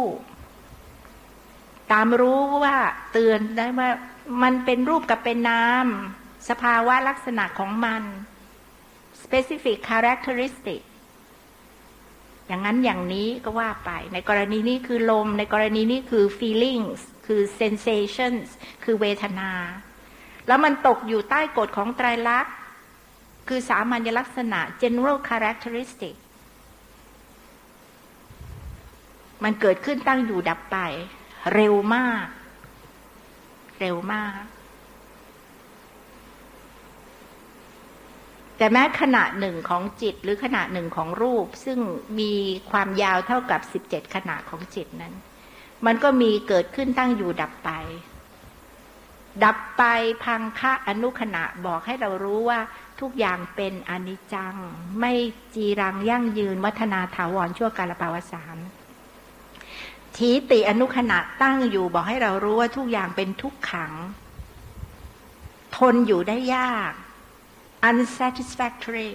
[1.93, 2.77] ตามรู้ว่า
[3.13, 3.89] เตือนได้ว่า
[4.43, 5.87] มันเป็นรูปกับเป็นนาม
[6.49, 8.03] สภาวะลักษณะของมัน
[9.23, 10.81] specific characteristic
[12.47, 18.47] อย่างนั้นอย่างนี้ก็ว่าไป ในกรณีนี้คือลม ในกรณีนี้คือ feelings คือ sensations
[18.85, 19.51] คือเวทนา
[20.47, 22.55] แล้วมันตกอยู่ใต้กฎของไตรลักษณ์
[23.49, 26.15] คือสามัญลักษณะ general characteristic
[29.45, 30.79] มันเกิดขึ้นตั้งอยู่ดับไป
[31.55, 32.27] เร็วมาก
[33.81, 34.43] เร็วมาก
[38.57, 41.79] แต่แม้ขณะหนึ่งของจิตหรือขณะหนึ่งของรูป ซึ่ง
[42.21, 42.33] มี
[42.71, 45.15] ความยาวเท่ากับสิบเจ็ดขณะของจิตนั้น
[45.87, 47.71] มันก็มีเกิดขึ้นตั้งอยู่ดับไป
[49.45, 49.83] ดับไป
[50.25, 52.61] พังคะอนุขณะบอกให้เรารู้ว่า
[53.01, 54.55] ทุกอย่างเป็นอนิจจัง
[55.01, 55.13] ไม่
[55.55, 58.57] จีรังยั่งยืนวัฒนาถาวรชั่วกาลปาวสาร
[60.17, 63.93] ทีติอนุขณะตั้งอยู่บอกให้เรารู้ว่าทุกอย่างเป็นทุกขัง
[65.77, 66.93] ทนอยู่ได้ยาก
[67.89, 69.11] unsatisfactory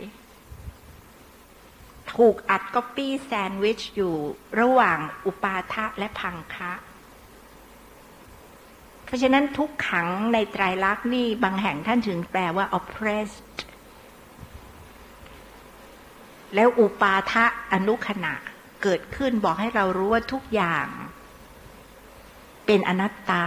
[2.13, 4.15] ถูกอัดก๊อปปี้แซนด์วิชอยู่
[4.59, 6.73] ระหว่างอุปาทะและพังคะ
[9.05, 13.57] เพราะฉะนั้นทุกขังในไตรลักษณ์นี่บางแห่งท่านถึงแปลว่า oppressed
[16.55, 18.33] แล้วอุปาทะอนุขณะ
[18.85, 20.87] เกิดขึ้นบอกให้เรารู้ว่าทุกอย่าง
[22.65, 23.45] เป็นอนัตตา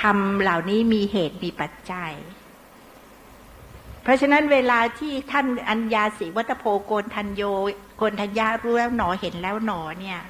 [0.00, 2.12] ทำเหล่านี้มีเหตุมีปัจจัย
[4.02, 7.42] เพราะฉะนั้นเวลาที่ท่านอัญญาสีวัตโพโกนทันโย
[7.98, 10.20] โกนทัญญารู้แล้วหนอเห็นแล้วหนอเนี่ย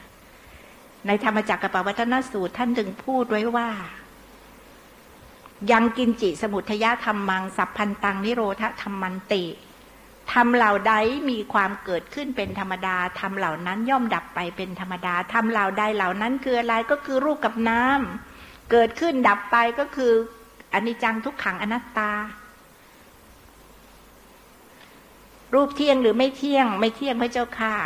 [1.06, 3.68] ในธรรมจักรกับปวัตนสูตรท่านถึงพูดไว้ว่า
[5.72, 9.44] ยังกินจิสมุทยธรรมัง สัพพันตังนิโรธธรรมันติ
[10.34, 10.94] ทำเหล่าใด
[11.30, 20.12] มีความเกิดขึ้นเป็นธรรมดาทำเหล่านั้นย่อมดับไปเป็นธรรมดาทำเหล่าใดเหล่านั้นคืออะไรก็คือรูปกับน้ำเกิดขึ้นดับไปก็คือ
[20.74, 22.12] อนิจจังทุกขังอนัตตา
[25.54, 27.76] รูปเที่ยงหรือไม่เที่ยง ไม่เที่ยงพระเจ้าค่ะ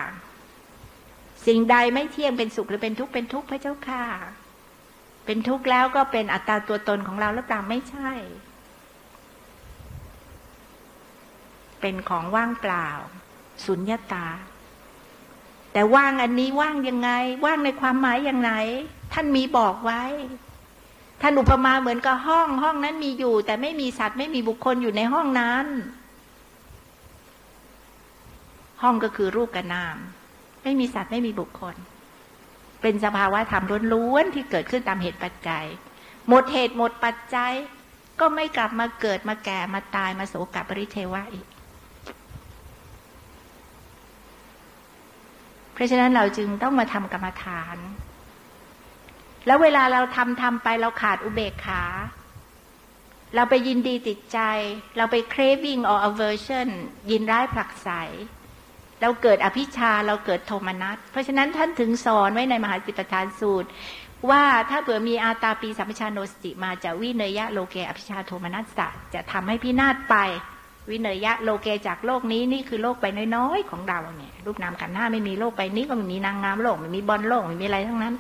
[1.47, 4.05] สิ่งใดไม่เที่ยงเป็นสุขหรือเป็นทุกข์เป็นทุกข์พระเจ้าค่ะ
[5.27, 8.11] เป็นทุกข์แล้วก็เป็นอัตตาตัวตนของเราหรือเปล่าไม่ใช่
[11.83, 12.89] เป็นของว่างเปล่า
[13.65, 14.27] สุญญาตา
[15.73, 17.11] แต่ว่างอันนี้ว่างยังไง
[17.45, 18.53] ว่างในความหมายอย่างไร
[19.13, 20.03] ท่านมีบอกไว้
[21.21, 25.67] ท่านอุปมาเหมือนกับห้องห้องนั้นมีอยู่ แต่ไม่มีสัตว์ไม่มีบุคคลอยู่ในห้องนั้น
[28.83, 29.97] ห้องก็คือรูปกับนาม
[30.63, 31.77] ไม่มีสัตว์ไม่มีบุคคล
[32.83, 35.65] เป็นสภาวะธรรมล้วนๆที่เกิดขึ้นตามเหตุปัจจัย
[36.29, 37.53] หมดเหตุหมดปัจจัย
[38.21, 41.47] ก็ไม่กลับมาเกิดมาแก่มาตายมาโศกปริเทวะอีก
[45.72, 47.77] เพ ราะฉะนั้นเราจึงต้องมาทำกรรมฐาน
[49.47, 51.85] แล้วเวลาเราทำทำไปเราขาดอุเบกขา
[53.35, 54.39] เราไปยินดีติดใจ
[54.97, 56.69] เราไป craving or aversion
[57.11, 57.91] ยินร้ายผลักใส
[59.01, 63.69] เราเกิดอภิชาเราเกิดโทมนัส เพราะฉะนั้นท่านถึงสอนไว้ในมหาสิปทานสูตร
[64.31, 70.17] ว่าถ้าเผื่อมีอาตาปีสัมปชานโนสติมาจากวิเนยะโลเกอภิชาโทมนัสสะจะทำให้พินาศไป
[70.91, 73.05] วิเนยะโลเกจากโลกนี้นี่คือโลกใบ
[73.37, 78.15] น้อยๆของเราเนี่ยรูปนามขันห้าไม่มีโลกใบนี้ก็ไม่มีนางงามโลกไม่มีบอลโลกไม่มีอะไรทั้งนั้น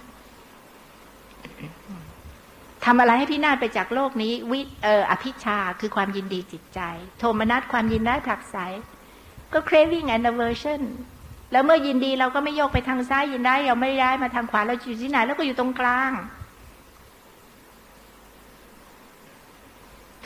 [2.85, 6.81] ทำอะไรให้พี่นาฏไปจากโลกนี้ วิเอออภิชาคือความยินดีจิตใจ
[7.19, 8.57] โทมนัสความยินได้ผลักไส
[9.53, 10.83] ก็ craving and aversion
[11.53, 16.13] แล้วเมื่อยินดีเราก็ไม่โยกไปทางซ้ายยินได้เราไม่ได้มาทางขวาเราอยู่ที่ไหนแล้วก็อยู่ตรงกลาง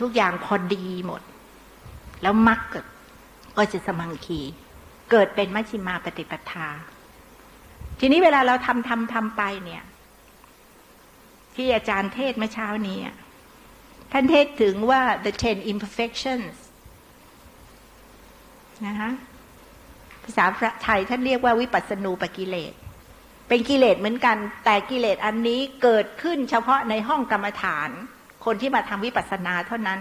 [0.00, 1.22] ทุกอย่างพอดีหมด
[2.22, 2.60] แล้วมรรค
[3.56, 4.40] ก็จะสมังคี
[5.10, 6.68] เกิดเป็นมัชฌิมาปฏิปทา
[8.00, 9.84] ทีนี้เวลาเราทำทำทำไปเนี่ย
[11.54, 12.98] ที่อาจารย์เทศเมื่อเช้านี้
[14.12, 16.54] ท่านเทศถึงว่า the ten imperfections
[18.86, 19.10] นะคะ
[20.24, 20.44] ภาษา
[20.82, 22.72] ไทยท่านเรียกว่าวิปัสสนูปกิเลส
[23.48, 27.90] เป็นกิเลสเหมือนกัน แต่กิเลสอันนี้เกิดขึ้นเฉพาะในห้องกรรมฐาน
[28.44, 30.00] คนที่มาทำวิปัสสนาเท่านั้น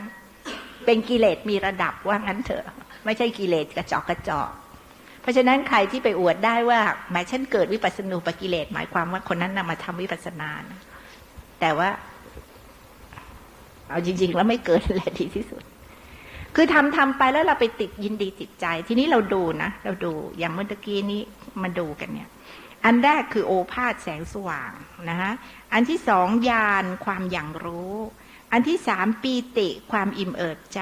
[0.86, 2.66] เป็นกิเลสมีระดับว่างั้นเถอะ
[3.06, 4.52] ไม่ใช่กิเลสกระจอกกระจอก
[5.22, 6.80] เพราะฉะนั้นใครที่ไปอวดได้ว่า
[7.12, 10.82] หมายฉันเกิดวิปัสสนูปกิเลสหมายความว่าคนนั้นนำมาทำวิปัสสนานะ
[11.60, 11.90] แต่ว่า
[13.90, 15.64] เอาจริง ๆ แล้วไม่เกิดแหละดีที่สุด
[16.56, 21.22] คือทำทำไปแล้วเราไปติดยินดีติดใจ ทีนี้เราดูนะเราดูอย่างเมื่อกี้นี้
[21.64, 22.30] มาดูกันเนี่ย
[22.86, 24.72] อันแรกคือโอภาษแสงสว่าง
[25.10, 25.32] นะคะ
[25.74, 27.96] อันที่สองญาณความอย่างรู้
[28.58, 30.82] อันที่สามปีติความอิ่มเอิบใจ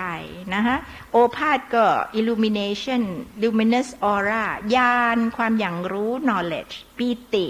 [0.54, 0.76] นะคะ
[1.12, 1.88] โอภาษก็
[2.20, 3.02] illumination
[3.42, 7.48] luminous aura ญาณความอย่างรู้ knowledge ปีติ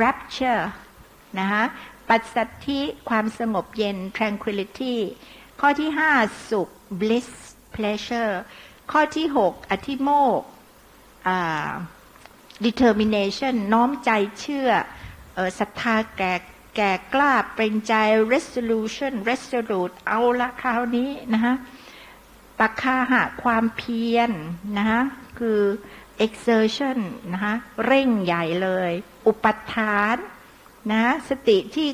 [0.00, 0.64] rapture
[1.38, 1.62] นะคะ
[2.08, 4.96] ปัสสัทธิความสงบเย็น tranquility
[5.60, 6.12] ข้อที่ห้า
[6.50, 6.68] สุข
[7.00, 7.28] bliss
[7.74, 8.34] pleasure
[8.92, 10.42] ข้อที่หกอธิโมก
[12.66, 14.10] determination น้อมใจ
[14.40, 14.68] เชื่อ
[15.58, 16.34] ศรัทธาแก่
[16.76, 17.94] แก่กล้าเป็นใจ
[18.32, 21.54] resolution resolute เอาละคราวนี้นะคะ
[22.58, 24.32] ปักคาหะความเพียรน
[24.78, 25.02] นะคะ
[25.38, 25.60] คือ
[26.26, 26.98] exertion
[27.32, 27.54] นะคะ
[27.86, 28.92] เร่งใหญ่เลย
[29.26, 30.16] อุปทาน
[30.90, 31.88] นะสติที่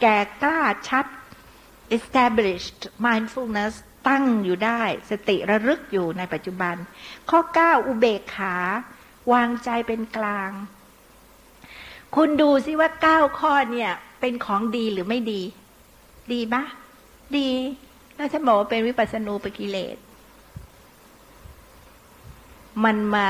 [0.00, 1.06] แก่กล้าชัด
[1.96, 3.74] established mindfulness
[4.08, 6.74] ตั้งอยู่ได้ สติระลึกอยู่ในปัจจุบัน
[7.30, 8.56] ข้อ 9 อุเบกขา
[9.32, 10.50] วางใจเป็นกลาง
[12.14, 13.90] คุณดูซิว่าเก้าข้อเนี่ย
[14.20, 15.42] เป็นของดีหรือไม่ดี
[16.32, 16.62] ดีปะ
[17.36, 17.48] ดี
[18.16, 19.96] แล้วถ้าบอกว่าเป็นวิปัสสนูปกิเลส
[22.84, 23.28] มันมา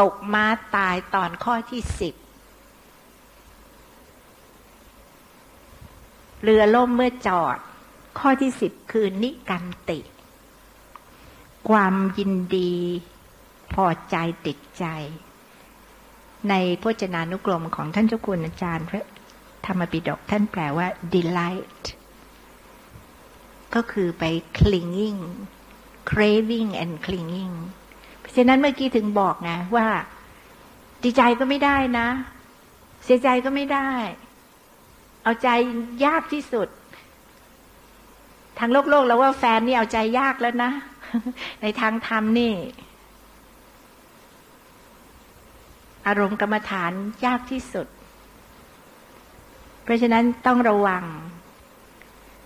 [0.00, 0.44] ตกม้า
[0.76, 2.14] ตายตอนข้อที่สิบ
[6.42, 7.56] เรือล่มเมื่อจอด
[8.18, 9.98] ข้อที่สิบคือนิกันติ
[11.68, 12.74] ความยินดี
[13.74, 14.16] พอใจ
[14.46, 14.86] ติดใจ
[16.50, 19.02] ในพจนานุกรมของท่านเจ้าคุณอาจารย์พระ
[19.66, 21.84] ธรรมปิฎกท่านแปลว่า delight
[23.74, 24.24] ก็คือไป
[24.58, 25.20] clinging
[26.10, 27.54] craving and clinging
[28.20, 29.88] เพราะฉะนั้นเมื่อกี้ถึงบอกไงว่า
[31.02, 32.08] ดีใจก็ไม่ได้นะ
[33.04, 33.90] เสียใจก็ไม่ได้
[35.22, 35.48] เอาใจ
[36.04, 36.68] ยากที่สุด
[38.58, 40.70] ทางโลกโลกแล้วว่าแฟนนี่เอาใจยากแล้วนะ
[41.62, 42.52] ในทางธรรมนี่
[46.06, 46.92] อารมณ์กรรมฐาน
[47.24, 47.86] ยากที่สุด
[49.82, 51.04] เพราะฉะนั้นต้องระวัง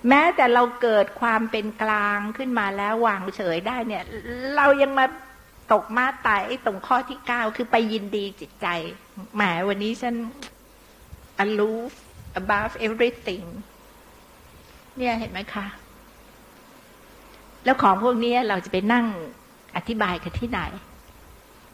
[0.08, 4.04] แม้แต่เราเกิดความเป็นกลางขึ้นมาแล้ววางเฉยได้เนี่ย
[4.56, 5.06] เรายังมา
[5.72, 8.66] ตกมาตายตรงข้อที่เก้าคือไปยินดีจิตใจ
[9.34, 10.14] แหมวันนี้ฉัน
[11.38, 11.76] อรู้
[12.40, 13.46] above everything
[14.96, 15.66] เนี่ยเห็นไหมคะ
[17.64, 19.06] แล้วของพวกนี้เราจะไปนั่ง
[19.76, 20.60] อธิบายกันที่ไหน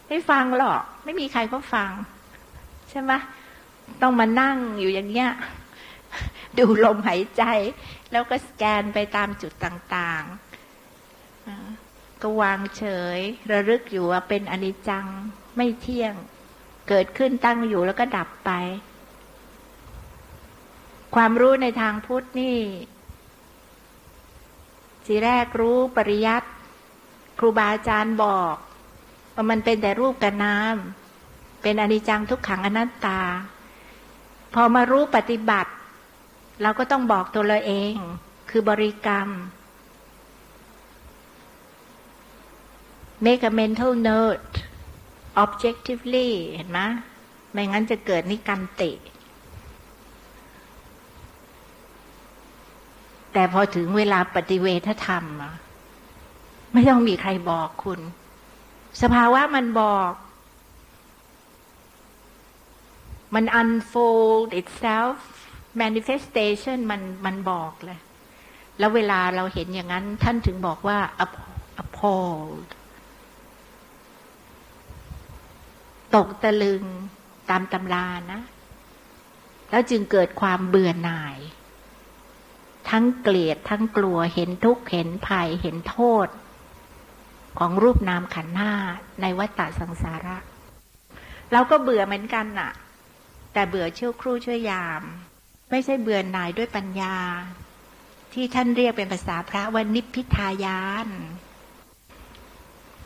[0.08, 1.90] ไม่ฟังหรอก ไม่มีใครก็ฟัง
[2.90, 3.12] ใช่ไหม
[4.02, 5.30] ต้องมานั่งอยู่อย่างเงี้ย
[6.58, 7.42] ดูลมหายใจ
[8.12, 12.82] แล้วก็สแกนไปตามจุดต่างๆก็วางเฉ
[13.16, 13.18] ย
[13.50, 15.06] ระลึกอยู่ว่าเป็นอนิจจัง
[15.56, 16.14] ไม่เที่ยง
[16.88, 18.50] เกิดขึ้นตั้งอยู่แล้วก็ดับไป
[21.14, 22.58] ความรู้ในทางพุทธนี่
[25.06, 26.48] สีแรกรู้ปริยัติ
[27.38, 28.56] ครูบาอาจารย์บอก
[29.34, 30.76] ว่ามันเป็นแต่รูปกับนาม
[31.62, 33.20] เป็นอนิจจังทุกขังอนัตตา
[34.54, 35.72] พอมารู้ปฏิบัติ
[36.62, 37.92] เราก็ต้องบอกตัวเราเอง
[38.50, 39.28] คือบริกรรม
[43.24, 44.52] make a mental note
[45.44, 46.80] objectively เห็นไหม
[47.52, 48.92] ไม่งั้นจะเกิดนิกันติ
[53.32, 55.24] แต่พอถึงเวลาปฏิเวทธรรม
[56.72, 58.00] ไม่ต้องมีใครบอกคุณ
[59.02, 60.12] สภาวะมันบอก
[63.34, 65.18] มัน unfold itself
[65.82, 67.98] manifestation มันมันบอกเลย
[68.78, 70.98] แล้วเวลาเราเห็นอย่างนั้น ท่านถึงบอกว่า
[71.82, 72.68] appalled
[76.14, 76.84] ตกตะลึง
[77.50, 78.40] ตามตำรานะ
[79.70, 81.36] แล้วจึงเกิดความเบื่อหน่าย
[82.90, 86.28] ทั้งเกลียดทั้งกลัวเห็นทุกข์เห็นภัยเห็นโทษ
[87.58, 88.72] ของรูปนามขันธ์ห้า
[89.20, 90.36] ในวัฏฏะสังสาระ
[91.52, 92.72] เราก็เบื่อเหมือนกันน่ะ
[93.52, 95.02] แต่เบื่อเชั่วครู่ช่วยาม
[95.70, 97.16] ไม่ใช่เบื่อหน่ายด้วยปัญญา
[98.32, 101.08] ที่ท่านเรียกเป็นภาษาพระว่านิพพิทายาน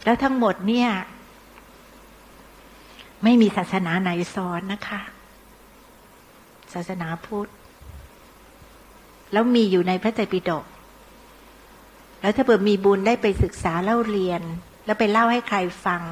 [0.05, 0.91] แล้วทั้งหมดเนี่ย
[3.25, 5.01] ไม่มีศาสนาไหนสอนนะคะ
[6.75, 7.51] ศาสนาพุทธ
[9.33, 10.65] แล้วมีอยู่ในพระไตรปิฎก
[12.21, 14.43] แล้วถ้าเปิดมีบุญได้ไปศึกษาเล่าเรียน
[14.87, 16.03] แล้วไปเล่าให้ใครฟัง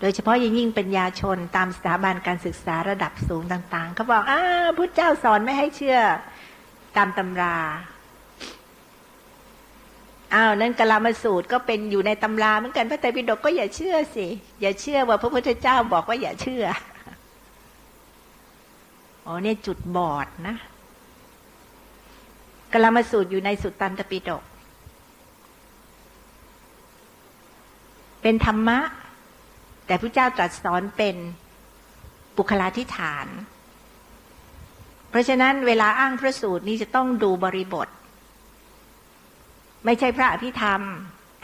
[0.00, 4.40] โดยเฉพาะยิ่งยิ่งปัญญาชนตามสถาบันการศึกษาระดับสูงต่าง ๆเขาบอกอ้า
[4.76, 5.98] พุทธเจ้าสอนไม่ให้เชื่อ
[6.96, 7.56] ตามตำรา
[10.34, 14.26] อ้าวนั่นกลามาสูตรก็เป็นอยู่ในตำราเหมือนกันพระไตรปิฎกก็อย่าเชื่อสิ
[14.60, 16.64] อย่าเชื่อว่าพระพุทธเจ้าบอกว่าอย่าเชื่อ
[19.26, 20.56] อ๋อเนี่ยจุดบอดนะ
[22.72, 24.42] กลามาสูตรอยู่ในสุตตันตปิฎก
[28.22, 28.78] เป็นธรรมะ
[29.86, 31.16] แต่พระเจ้าตรัสสอนเป็น
[32.36, 33.26] บุคลาธิฐาน
[35.10, 37.88] เพราะฉะนั้นเวลาอ้างพระสูตรนี้จะต้องดูบริบท
[39.84, 40.80] ไม่ใช่พระอภิธรรม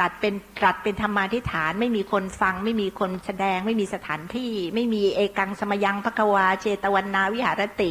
[0.01, 7.91] ตัดเป็นตรัสเป็นธรรมาธิฐาน ไม่มีคนฟัง ไม่มีคนแสดง ไม่มีสถานที่ ไม่มีเอกังสมยังพระกวา เจตวันนาวิหารติ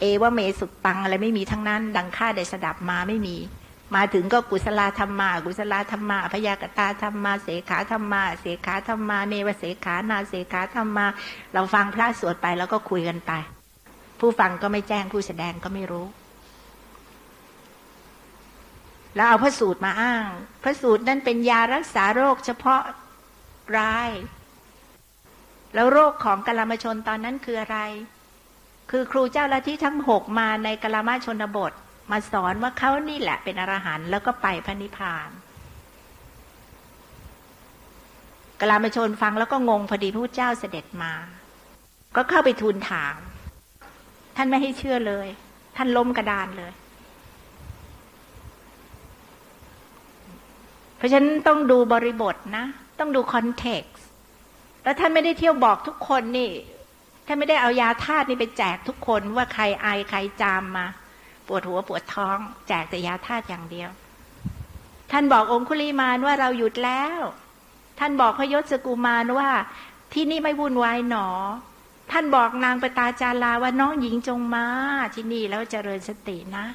[0.00, 3.36] เอวเมสุตังอะไรไม่มีทั้งนั้น ดังข้าได้สดับมาไม่มี
[3.94, 11.06] มาถึงก็กุศลธรรมา กุศลธรรมาพยากตาธรรมา เสขาธรรมา เสขาธรรมา เนวเสขานาเสขาธรรมา
[11.52, 13.32] เราฟังพระสวดไปแล้วก็คุยกันไป
[14.20, 16.06] ผู้ฟังก็ไม่แจ้งผู้แสดงก็ไม่รู้
[19.14, 20.26] แล้วเอาพระสูตรมาอ้าง
[20.62, 22.82] พระสูตรนั่นเป็นยารักษาโรคเฉพาะ
[23.78, 24.10] ราย
[25.74, 27.78] แล้วโรคของกลามชนตอนนั้นคืออะไร
[28.90, 31.72] คือครูเจ้าละที่ทั้งหกมาในกลามาชนบท
[32.10, 35.30] มาสอนว่าเขานี่แหละเป็นอรหันต์แล้วก็ไปพระนิพพาน
[38.60, 41.12] กลามชนฟังแล้วก็งงพอดีพระเจ้าเสด็จมา
[42.16, 43.16] ก็เข้าไปทูลถาม
[44.36, 45.28] ท่านไม่ให้เชื่อเลย
[45.76, 46.72] ท่านล้มกระดานเลย
[50.96, 52.64] เพราะฉะนั้นต้องดูบริบทนะ
[52.98, 54.06] ต้องดูคอนเท็กซ์
[54.84, 56.50] แล้วท่านไม่ได้เที่ยวบอกทุกคนนี่
[57.26, 60.86] ท่านไม่ได้เอายาธาตุนี่ไปแจกทุกคนว่าใครไอใครจามมา
[61.48, 62.38] ปวดหัวปวดท้อง
[62.68, 63.90] แจกแต่ยาธาตุอย่างเดียว
[65.12, 67.20] ท่านบอกองคุลิมานว่าเราหยุดแล้ว
[67.98, 69.50] ท่านบอกพยศสกุมารว่า
[70.12, 71.28] ที่นี่ไม่วุ่นวายหนอ
[72.12, 74.66] ท่านบอกนางปตาจาราว่าน้องหญิงจงมา
[75.14, 76.66] ที่นี่แล้วเจริญสตินะ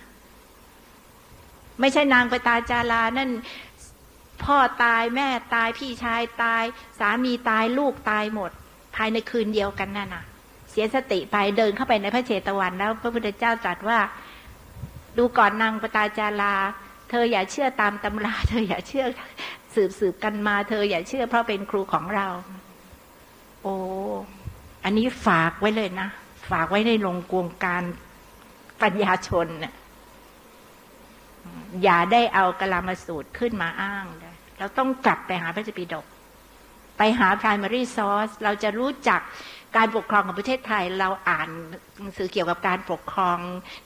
[1.79, 3.29] ไม่ใช่นางปตาจารานั่น
[4.43, 6.63] พ่อตายแม่ตายพี่ชายตาย
[6.99, 8.51] สามีตายลูกตายหมด
[8.95, 10.23] ภายในคืนเดียวกันนั่นน่ะ
[10.69, 13.99] เสียสติไปเดินเข้าไปในพระเจตวันแล้ว พระพุทธเจ้าตรัสว่า
[15.17, 16.55] ดูก่อนนางปตาจารา
[17.09, 19.05] เธออย่าเชื่อตามตำรา เธออย่าเชื่อ
[19.75, 22.27] สืบสืบกันมา เธออย่าเชื่อเพราะเป็นครูของเรา
[23.61, 23.75] โอ้
[24.83, 26.09] อันนี้ฝากไว้เลยนะ
[26.51, 27.83] ฝากไว้ในลงกวงการ
[28.81, 29.73] ปัญญาชนเนี่ย
[31.83, 36.05] อย่าได้เอากลามาสูตรขึ้นมาอ้างเลยเราต้องกลับไปหาพระจิปิฎก
[36.97, 39.21] ไปหา primary source เราจะรู้จัก
[39.77, 41.49] การปกครองของประเทศไทย เราอ่าน
[41.99, 43.37] หนังสือเกี่ยวกับการปกครอง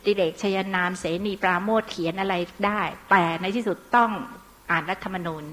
[0.05, 2.33] ดิเรกชยนามเสนีปราโมทเขียนอะไร
[2.65, 4.11] ได้ แต่ในที่สุดต้อง
[4.71, 5.43] อ่านรัฐธรรมนูญ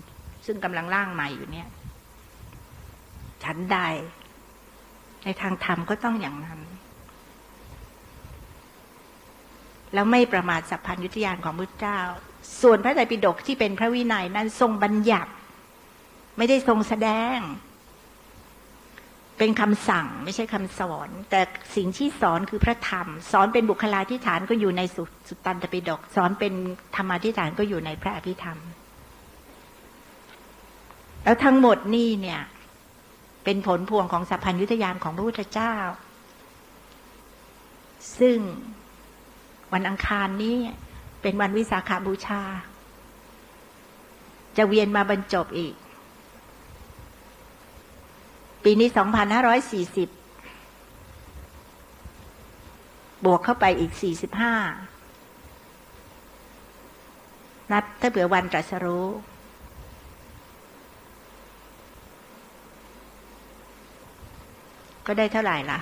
[0.47, 1.69] ซึ่งกำลังร่างใหม่อยู่เนี่ย
[3.45, 3.79] ฉันใด
[5.25, 6.61] ในทางธรรมก็ต้องอย่างนั้น
[9.95, 11.99] แล้วไม่ประมาทสัพพัญยุทธยานของพระเจ้า
[12.63, 15.33] ส่วนพระไตรปิฎกที่เป็นพระวินัยนั้นทรงบัญญัติ
[16.39, 17.39] ไม่ได้ทรงแสดง
[19.45, 21.41] เป็นคำสั่งไม่ใช่คำสอน แต่
[21.77, 26.53] สิ่งที่สอนคือพระธรรม สอนเป็นบุคลาธิฐานก็อยู่ในสุสตันตปิฎกสอนเป็น
[26.97, 28.59] ธรรมาธิฐานก็อยู่ในพระอภิธรรม
[31.25, 32.41] แล้วทั้งหมดนี่เนี่ย
[33.45, 35.75] เป็นผลพวงของสัพพัญยุทธยานของพระพุทธเจ้า
[38.19, 38.39] ซึ่ง
[39.73, 40.57] วันอังคารนี้
[41.23, 42.43] เป็นวันวิสาขาบูชา
[44.57, 45.75] จะเวียนมาบรรจบอีก
[48.65, 50.09] ปีนี้สองพันห้าร้อยสี่สิบ
[53.25, 54.55] บวกเข้าไปอีกสี่สิบห้า
[57.73, 59.07] นับถ้าเผื่อวันตรัสรู้
[65.07, 65.79] ก็ได้เท่าไหร่ล่ะ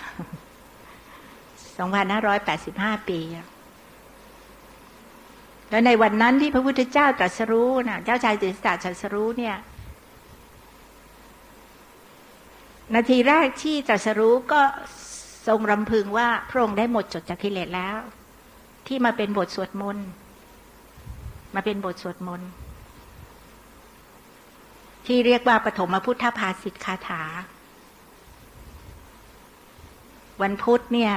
[1.79, 3.19] สองพันห้าร้อยแปดสิบห้าปี
[5.71, 9.57] แล้วในวันนั้นที่พระพุทธเจ้าตรัสรู้นะเจ้าชายสิทธัตถะตรัสรู้เนี่ย
[12.95, 14.63] นาทีแรกที่ตรัสรู้ก็
[15.47, 17.97] ทรงรำพึงว่าพระองค์ได้หมดจดจากกิเลสแล้ว
[18.87, 20.07] ที่มาเป็นบทสวดมนต์
[21.55, 22.49] มาเป็นบทสวดมนต์
[25.07, 27.23] ที่เรียกว่าปฐมพุทธภาสิทธคาถา
[30.43, 31.15] วันพุธเนี่ย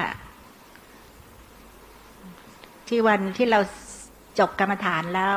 [2.88, 3.60] ที่วันที่เรา
[4.40, 5.36] จบกรรมฐานแล้ว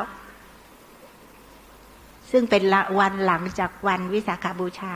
[2.31, 2.63] ซึ่งเป็น
[2.99, 4.95] วันหลังจากวันวิสาขาบูชา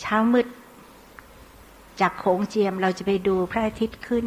[0.00, 0.46] เช้ามืด
[2.00, 4.26] จากโขงเจียมเราจะไปดูพระอาทิตย์ขึ้น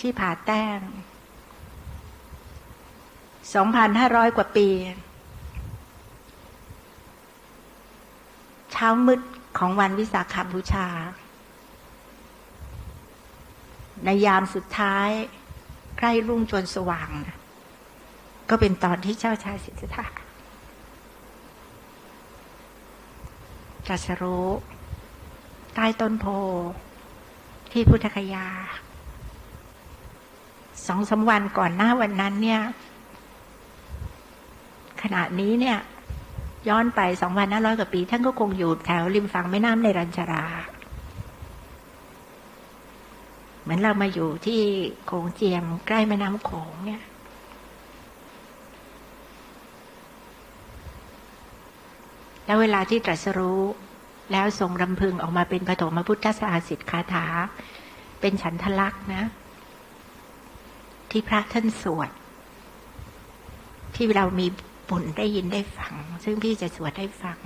[0.00, 0.80] ที่ผาแต้ง
[3.54, 4.68] สองพันห้าร้อยกว่าปี
[8.72, 9.20] เช้ามืด
[9.58, 10.88] ของวันวิสาขบูชา
[14.04, 15.08] ในยามสุดท้าย
[15.98, 17.10] ใกล้รุ่งจนสว่าง
[18.50, 20.06] ก็เป็นตอนที่เจ้าชายสิทธัตถะ
[23.86, 24.48] ตรัสรู้
[25.74, 26.26] ใต้ต้นโพ
[27.72, 28.46] ที่พุทธคยา
[30.86, 32.60] สองสาวันก่อนหน้าวันนั้นเนี่ย
[35.02, 35.78] ขณะนี้เนี่ย
[36.68, 40.44] ย้อนไปสองพันห้าร้อยกว่าปี ท่านก็คงอยู่แถวริมฝั่งแม่น้ำในรัญชารา
[43.62, 44.60] เหมือนเรามาอยู่ที่
[45.06, 47.02] โขงเจียมใกล้แม่น้ำโขงเนี่ย
[52.46, 53.62] แล้วเวลาที่ตรัสรู้
[54.32, 57.26] แล้วทรงรำพึงออกมาเป็นปฐมพุทธศาสิทธคาถา
[58.20, 59.24] เป็นฉันทลักษณ์นะ
[61.10, 62.10] ที่พระท่านสวด
[63.94, 64.46] ที่เรามี
[64.88, 67.38] บุญได้ยินได้ฟัง ซึ่งพี่จะสวดให้ฟัง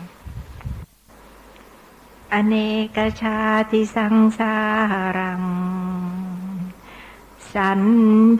[2.32, 2.54] อเน
[2.96, 3.40] กชา
[3.70, 4.54] ติสังสา
[5.18, 5.42] รัง
[7.54, 7.80] สัน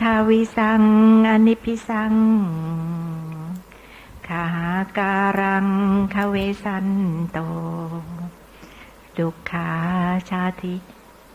[0.02, 0.82] ทาวิสัง
[1.28, 2.12] อนิพิสัง
[4.28, 4.46] ขา
[4.98, 5.68] การัง
[6.14, 6.86] คเวสัน
[7.32, 7.38] โต
[9.18, 9.70] ดุขา
[10.30, 10.74] ชาติ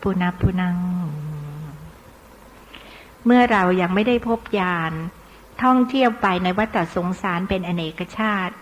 [0.02, 0.78] ปุณพุนัง
[3.24, 4.92] เมื่อเรายังไม่ได้พบญาณ
[5.62, 8.56] ท่องเที่ยวไปในวัฏสงสารเป็นอเนกชาติ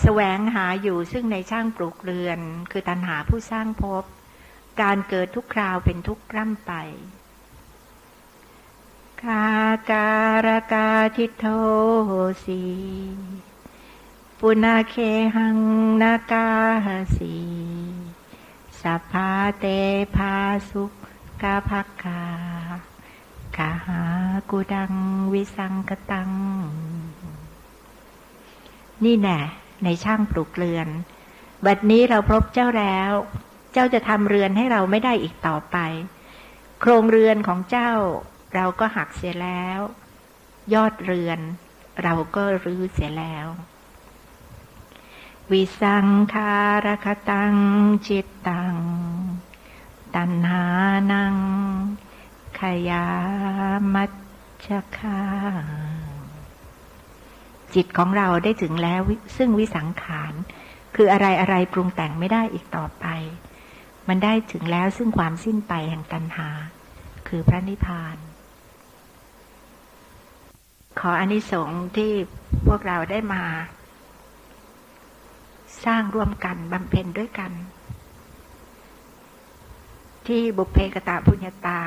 [0.00, 4.04] แสวงหาอยู่ซึ่งในช่างปลูกเรือน คือตันหาผู้สร้างพบ
[4.80, 6.72] การเกิดทุกคราวเป็นทุกร่ำไป
[9.22, 9.48] คา
[9.90, 10.12] กา
[10.46, 11.46] รกาทิโท
[12.44, 12.62] สี
[14.42, 14.96] ปุนาเค
[15.36, 15.58] หัง
[16.02, 16.48] นากา
[17.16, 17.36] สี
[18.82, 19.30] สัพพา
[19.60, 19.66] เต
[20.16, 20.34] ภา
[20.70, 20.84] สุ
[21.42, 22.22] กาภักกา
[23.56, 24.02] กาหา
[24.50, 24.92] กุดัง
[25.32, 26.30] วิสังกตัง
[29.04, 29.38] นี่แน่
[29.84, 30.88] ในช่างปลูกเรือน
[31.64, 33.12] บัดนี้เราพบเจ้าแล้ว
[33.72, 35.76] เจ้าจะทำเรือนให้เราไม่ได้อีกต่อไป
[36.80, 37.92] โครงเรือนของเจ้า
[38.54, 39.80] เราก็หักเสียแล้ว
[40.74, 41.40] ยอดเรือน
[42.02, 43.48] เราก็รื้อเสียแล้ว
[45.54, 46.54] วิสังคา
[46.86, 47.54] รคตัง
[48.08, 48.76] จิตตัง
[50.16, 50.64] ตัณหา
[51.12, 51.36] นัง
[52.58, 53.06] ขยา
[53.94, 54.04] มั
[54.66, 54.68] ช
[54.98, 55.20] คา
[57.74, 59.00] จิตของเราได้ถึงแล้ว
[59.36, 60.32] ซึ่งวิสังขาร
[60.96, 63.06] คืออะไรอะไรปรุงแต่งไม่ได้อีกต่อไป
[64.08, 66.48] มันได้ถึงแล้วซึ่งความสิ้นไปแห่งตัณหา
[67.28, 68.16] คือพระนิพพาน
[70.98, 72.12] ขออนิสงส์ที่
[72.66, 73.44] พวกเราได้มา
[75.84, 77.52] สร้างร่วมกันบำเพ็ญด้วยกัน
[80.26, 81.80] ที่บุพเพกตาพุญญาตา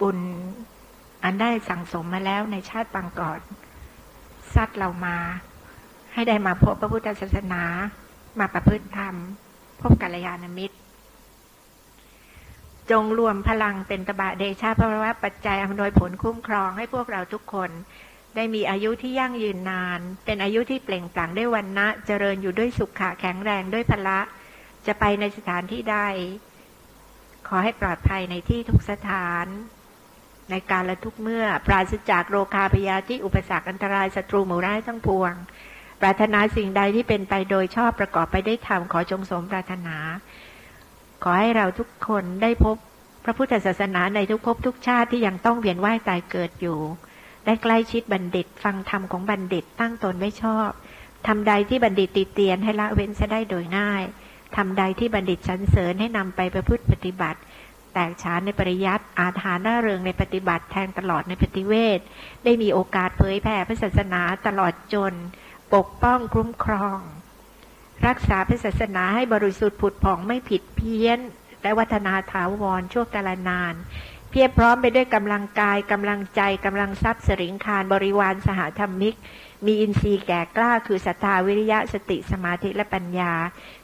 [0.00, 0.18] บุญ
[1.24, 3.40] อันได้สั่งสมมาแล้วในชาติปางก่อน
[4.54, 5.16] ซัดเรามา
[6.12, 7.62] ให้ได้มาพบพระพุทธศาสนา
[8.38, 9.14] มาประพฤติธรรม
[9.80, 10.76] พบกัลยาณมิตร
[12.90, 17.70] จงรวมพลังเป็นตบะเดชาพระวะปัจจัยอำนวยผลคุ้มครองให้พวกเราทุกคน
[18.36, 24.20] ได้มีอายุที่ยั่งยืนนาน เป็นอายุที่เปล่งปลั่งด้วยวันนะเจริญอยู่ด้วยสุขะแข็งแรงด้วยพละ
[24.86, 25.98] จะไปในสถานที่ใด
[27.48, 29.46] ขอให้ปลอดภัยในที่ทุกสถาน
[30.50, 35.34] ในการละทุกเมื่อ ปราศจากโรคาพยาที่อุปสรรคอันตรายศัตรูหมู่ร้ายทั้งปวง
[36.00, 39.96] ปรารถนาสิ่งใดที่เป็นไปโดยชอบประกอบไปได้ทำขอจงสมปรารถนา
[41.22, 42.76] ขอให้เราทุกคนได้พบ
[43.24, 46.78] พระพุทธศาสนาในทุกภพทุกชาติที่ยังต้องเวียนว่ายตายเกิดอยู่
[47.44, 50.68] ได้ใกล้ชิดบัณฑิต ฟังธรรมของบัณฑิตตั้งตนไม่ชอบ
[51.26, 54.02] ทำใดที่บัณฑิตติเตียนให้ละเว้นจะได้โดยง่าย
[54.56, 57.40] ทำใดที่บัณฑิตชันเสริญให้นำไปประพฤติปฏิบัติ
[57.92, 62.00] แตกฉานในปริยัติอาถาน่าเริงในปฏิบัติแทงตลอดในปฏิเวท
[62.44, 65.14] ได้มีโอกาสเผยแผ่พระศาสนาตลอดจน
[65.74, 66.98] ปกป้องคุ้มครอง
[68.06, 71.18] รักษาพระศาสนาให้บริสุทธิ์ผุดผ่องไม่ผิดเพี้ยน
[71.62, 73.74] และวัฒนาถาวรชั่วกาลนาน
[74.30, 79.16] เพียบพร้อมไปด้วยกำลังกายกำลังใจกำลังทรัพย์สริงคารบริวารสหธรรมิก
[79.66, 83.32] มีอินทรีย์แก่กล้าคือศรัทธาวิริยะสติสมาธิและปัญญา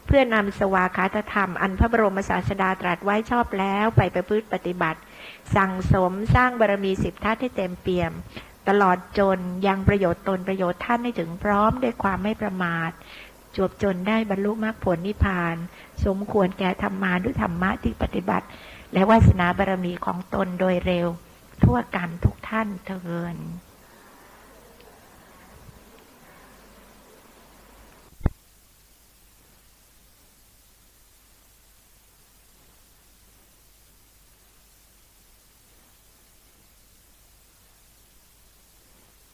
[0.06, 5.00] เพื่อนำสวาคาธรรม อันพระบรมศาสดาตรัสไว้ชอบแล้วไปประพฤติปฏิบัติ
[5.56, 8.12] สั่งสมสร้างบารมีสิบทัศให้เต็มเปี่ยม
[8.68, 12.90] ตลอดจนยังประโยชน์ตนประโยชน์ท่านให้ถึงพร้อมด้วยความไม่ประมาท
[13.56, 15.56] จวบจนได้บรรลุมรรคผลนิพพาน
[16.04, 18.46] สมควรแก่ธรรมาด้วยธรรมะที่ปฏิบัติ
[18.92, 21.08] และวาสนาบารมีของตนโดยเร็ว
[21.62, 23.36] ทั่วกันทุกท่านเทิน